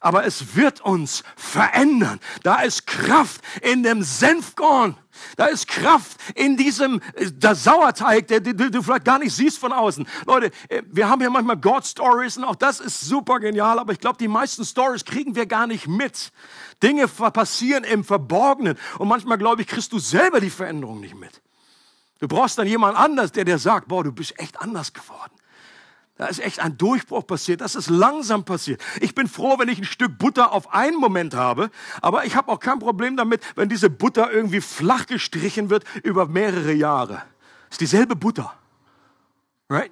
[0.00, 2.20] Aber es wird uns verändern.
[2.42, 4.98] Da ist Kraft in dem Senfkorn.
[5.36, 9.72] Da ist Kraft in diesem der Sauerteig, der, den du vielleicht gar nicht siehst von
[9.72, 10.06] außen.
[10.26, 13.92] Leute, äh, wir haben ja manchmal God Stories und auch das ist super genial, aber
[13.92, 16.32] ich glaube, die meisten Stories kriegen wir gar nicht mit.
[16.82, 21.40] Dinge passieren im Verborgenen und manchmal glaube ich, kriegst du selber die Veränderung nicht mit.
[22.18, 25.32] Du brauchst dann jemand anders, der dir sagt, boah, du bist echt anders geworden.
[26.16, 27.60] Da ist echt ein Durchbruch passiert.
[27.60, 28.80] Das ist langsam passiert.
[29.00, 31.70] Ich bin froh, wenn ich ein Stück Butter auf einen Moment habe.
[32.02, 36.26] Aber ich habe auch kein Problem damit, wenn diese Butter irgendwie flach gestrichen wird über
[36.26, 37.22] mehrere Jahre.
[37.68, 38.54] Ist dieselbe Butter.
[39.68, 39.90] Right?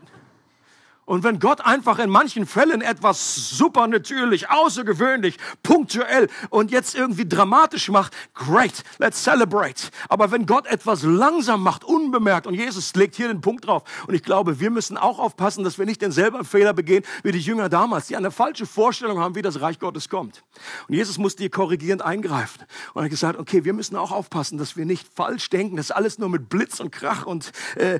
[1.05, 7.88] Und wenn Gott einfach in manchen Fällen etwas supernatürlich, außergewöhnlich, punktuell und jetzt irgendwie dramatisch
[7.88, 9.90] macht, great, let's celebrate.
[10.09, 14.14] Aber wenn Gott etwas langsam macht, unbemerkt, und Jesus legt hier den Punkt drauf, und
[14.14, 17.68] ich glaube, wir müssen auch aufpassen, dass wir nicht denselben Fehler begehen wie die Jünger
[17.68, 20.44] damals, die eine falsche Vorstellung haben, wie das Reich Gottes kommt.
[20.86, 22.62] Und Jesus musste hier korrigierend eingreifen.
[22.94, 25.90] Und er hat gesagt, okay, wir müssen auch aufpassen, dass wir nicht falsch denken, dass
[25.90, 27.98] alles nur mit Blitz und Krach und äh, äh,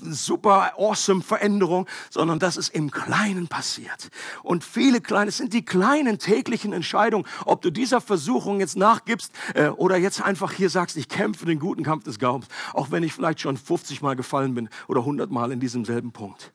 [0.00, 4.08] super awesome Veränderung, sondern sondern dass es im Kleinen passiert.
[4.42, 9.32] Und viele kleine, es sind die kleinen täglichen Entscheidungen, ob du dieser Versuchung jetzt nachgibst
[9.54, 13.02] äh, oder jetzt einfach hier sagst, ich kämpfe den guten Kampf des Glaubens, auch wenn
[13.02, 16.54] ich vielleicht schon 50 Mal gefallen bin oder 100 Mal in diesem selben Punkt.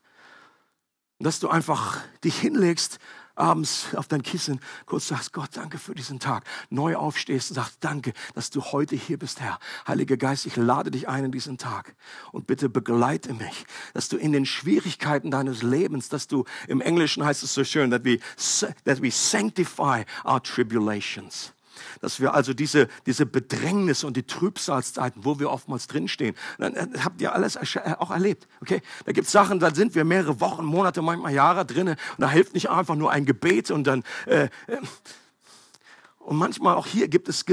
[1.20, 2.98] Dass du einfach dich hinlegst
[3.38, 6.44] abends auf dein Kissen kurz sagst, Gott, danke für diesen Tag.
[6.70, 9.60] Neu aufstehst und sagst, danke, dass du heute hier bist, Herr.
[9.88, 11.96] Heiliger Geist, ich lade dich ein in diesen Tag.
[12.32, 17.24] Und bitte begleite mich, dass du in den Schwierigkeiten deines Lebens, dass du, im Englischen
[17.24, 18.20] heißt es so schön, that we,
[18.86, 21.54] that we sanctify our tribulations
[22.02, 26.88] dass wir also diese, diese Bedrängnis und die Trübsalzeiten, wo wir oftmals drinstehen, dann äh,
[27.04, 28.48] habt ihr alles äh, auch erlebt.
[28.62, 28.82] Okay?
[29.06, 32.30] Da gibt es Sachen, da sind wir mehrere Wochen, Monate, manchmal Jahre drin und da
[32.30, 34.04] hilft nicht einfach nur ein Gebet und dann...
[34.26, 34.78] Äh, äh
[36.28, 37.46] Und manchmal auch hier gibt es,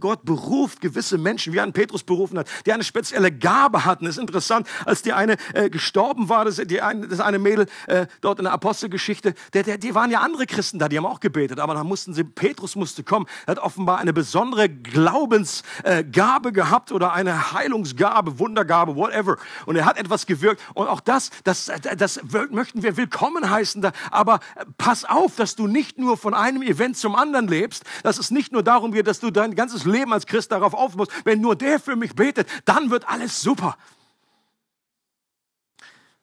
[0.00, 4.06] Gott beruft gewisse Menschen, wie ein Petrus berufen hat, die eine spezielle Gabe hatten.
[4.06, 7.66] Es ist interessant, als die eine äh, gestorben war, das, die eine, das eine Mädel
[7.88, 11.04] äh, dort in der Apostelgeschichte, der, der, die waren ja andere Christen da, die haben
[11.04, 16.52] auch gebetet, aber dann mussten sie, Petrus musste kommen, hat offenbar eine besondere Glaubensgabe äh,
[16.52, 19.36] gehabt oder eine Heilungsgabe, Wundergabe, whatever.
[19.66, 20.62] Und er hat etwas gewirkt.
[20.72, 23.86] Und auch das, das, das möchten wir willkommen heißen.
[24.10, 24.40] Aber
[24.78, 28.52] pass auf, dass du nicht nur von einem Event zum anderen lebst, dass es nicht
[28.52, 31.80] nur darum geht, dass du dein ganzes Leben als Christ darauf aufbaust, wenn nur der
[31.80, 33.76] für mich betet, dann wird alles super.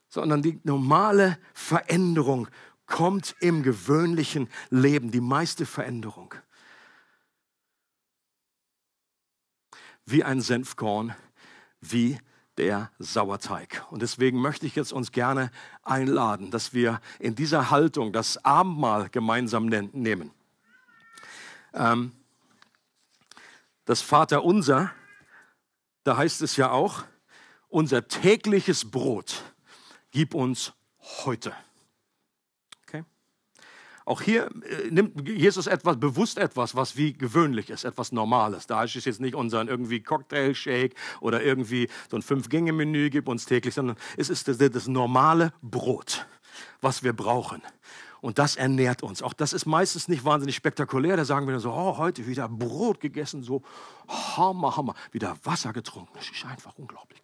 [0.09, 2.47] Sondern die normale Veränderung
[2.86, 6.34] kommt im gewöhnlichen Leben, die meiste Veränderung.
[10.05, 11.13] Wie ein Senfkorn,
[11.82, 12.18] wie
[12.57, 13.86] der Sauerteig.
[13.91, 15.51] Und deswegen möchte ich jetzt uns gerne
[15.84, 20.32] einladen, dass wir in dieser Haltung das Abendmahl gemeinsam nehmen.
[21.78, 22.11] Ähm,
[23.86, 24.91] das Vaterunser,
[26.03, 27.03] da heißt es ja auch,
[27.69, 29.43] unser tägliches Brot
[30.11, 30.73] gib uns
[31.25, 31.53] heute.
[32.84, 33.03] Okay?
[34.05, 38.65] Auch hier äh, nimmt Jesus etwas bewusst etwas, was wie gewöhnlich ist, etwas Normales.
[38.65, 43.45] Da ist es jetzt nicht unser irgendwie Cocktail-Shake oder irgendwie so ein Fünf-Gänge-Menü, gib uns
[43.45, 46.25] täglich, sondern es ist das, das normale Brot,
[46.82, 47.61] was wir brauchen.
[48.28, 49.23] Und das ernährt uns.
[49.23, 51.15] Auch das ist meistens nicht wahnsinnig spektakulär.
[51.15, 53.61] Da sagen wir so, oh, heute wieder Brot gegessen, so
[54.09, 54.95] Hammer, Hammer.
[55.13, 56.11] Wieder Wasser getrunken.
[56.13, 57.21] Das ist einfach unglaublich.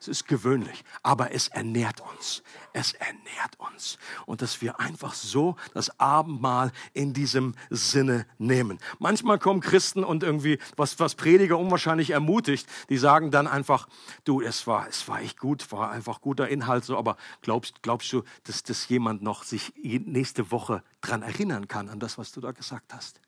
[0.00, 2.42] Es ist gewöhnlich, aber es ernährt uns.
[2.72, 3.98] Es ernährt uns.
[4.24, 8.78] Und dass wir einfach so das Abendmahl in diesem Sinne nehmen.
[8.98, 13.88] Manchmal kommen Christen und irgendwie, was, was Prediger unwahrscheinlich ermutigt, die sagen dann einfach,
[14.24, 18.10] du, es war, es war echt gut, war einfach guter Inhalt, so, aber glaubst, glaubst
[18.14, 22.40] du, dass, dass jemand noch sich nächste Woche dran erinnern kann, an das, was du
[22.40, 23.20] da gesagt hast?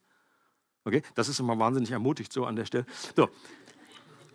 [0.85, 2.87] Okay, das ist immer wahnsinnig ermutigt so an der Stelle.
[3.15, 3.29] So,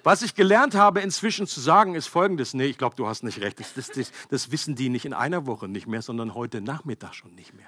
[0.08, 2.53] was ich gelernt habe inzwischen zu sagen, ist folgendes.
[2.53, 3.60] Nee, ich glaube, du hast nicht recht.
[3.60, 7.14] Das, das, das, das wissen die nicht in einer Woche nicht mehr, sondern heute Nachmittag
[7.14, 7.68] schon nicht mehr.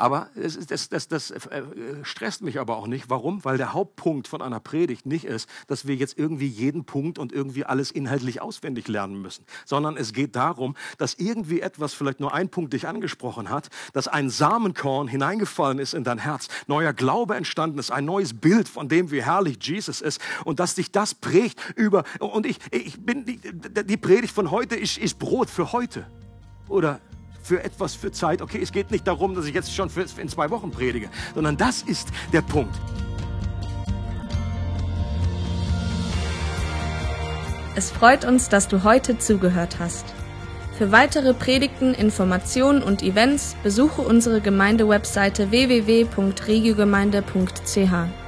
[0.00, 1.62] Aber das, das, das, das äh,
[2.04, 3.10] stresst mich aber auch nicht.
[3.10, 3.44] Warum?
[3.44, 7.34] Weil der Hauptpunkt von einer Predigt nicht ist, dass wir jetzt irgendwie jeden Punkt und
[7.34, 12.32] irgendwie alles inhaltlich auswendig lernen müssen, sondern es geht darum, dass irgendwie etwas, vielleicht nur
[12.32, 17.34] ein Punkt dich angesprochen hat, dass ein Samenkorn hineingefallen ist in dein Herz, neuer Glaube
[17.34, 21.12] entstanden ist, ein neues Bild, von dem wie herrlich Jesus ist und dass dich das
[21.12, 23.38] prägt über, und ich, ich bin, die,
[23.84, 26.06] die Predigt von heute ist, ist Brot für heute.
[26.68, 27.00] Oder
[27.42, 28.42] für etwas für Zeit.
[28.42, 31.56] Okay, es geht nicht darum, dass ich jetzt schon für, in zwei Wochen predige, sondern
[31.56, 32.74] das ist der Punkt.
[37.76, 40.06] Es freut uns, dass du heute zugehört hast.
[40.76, 48.19] Für weitere Predigten, Informationen und Events besuche unsere Gemeindewebseite www.regiogemeinde.ch.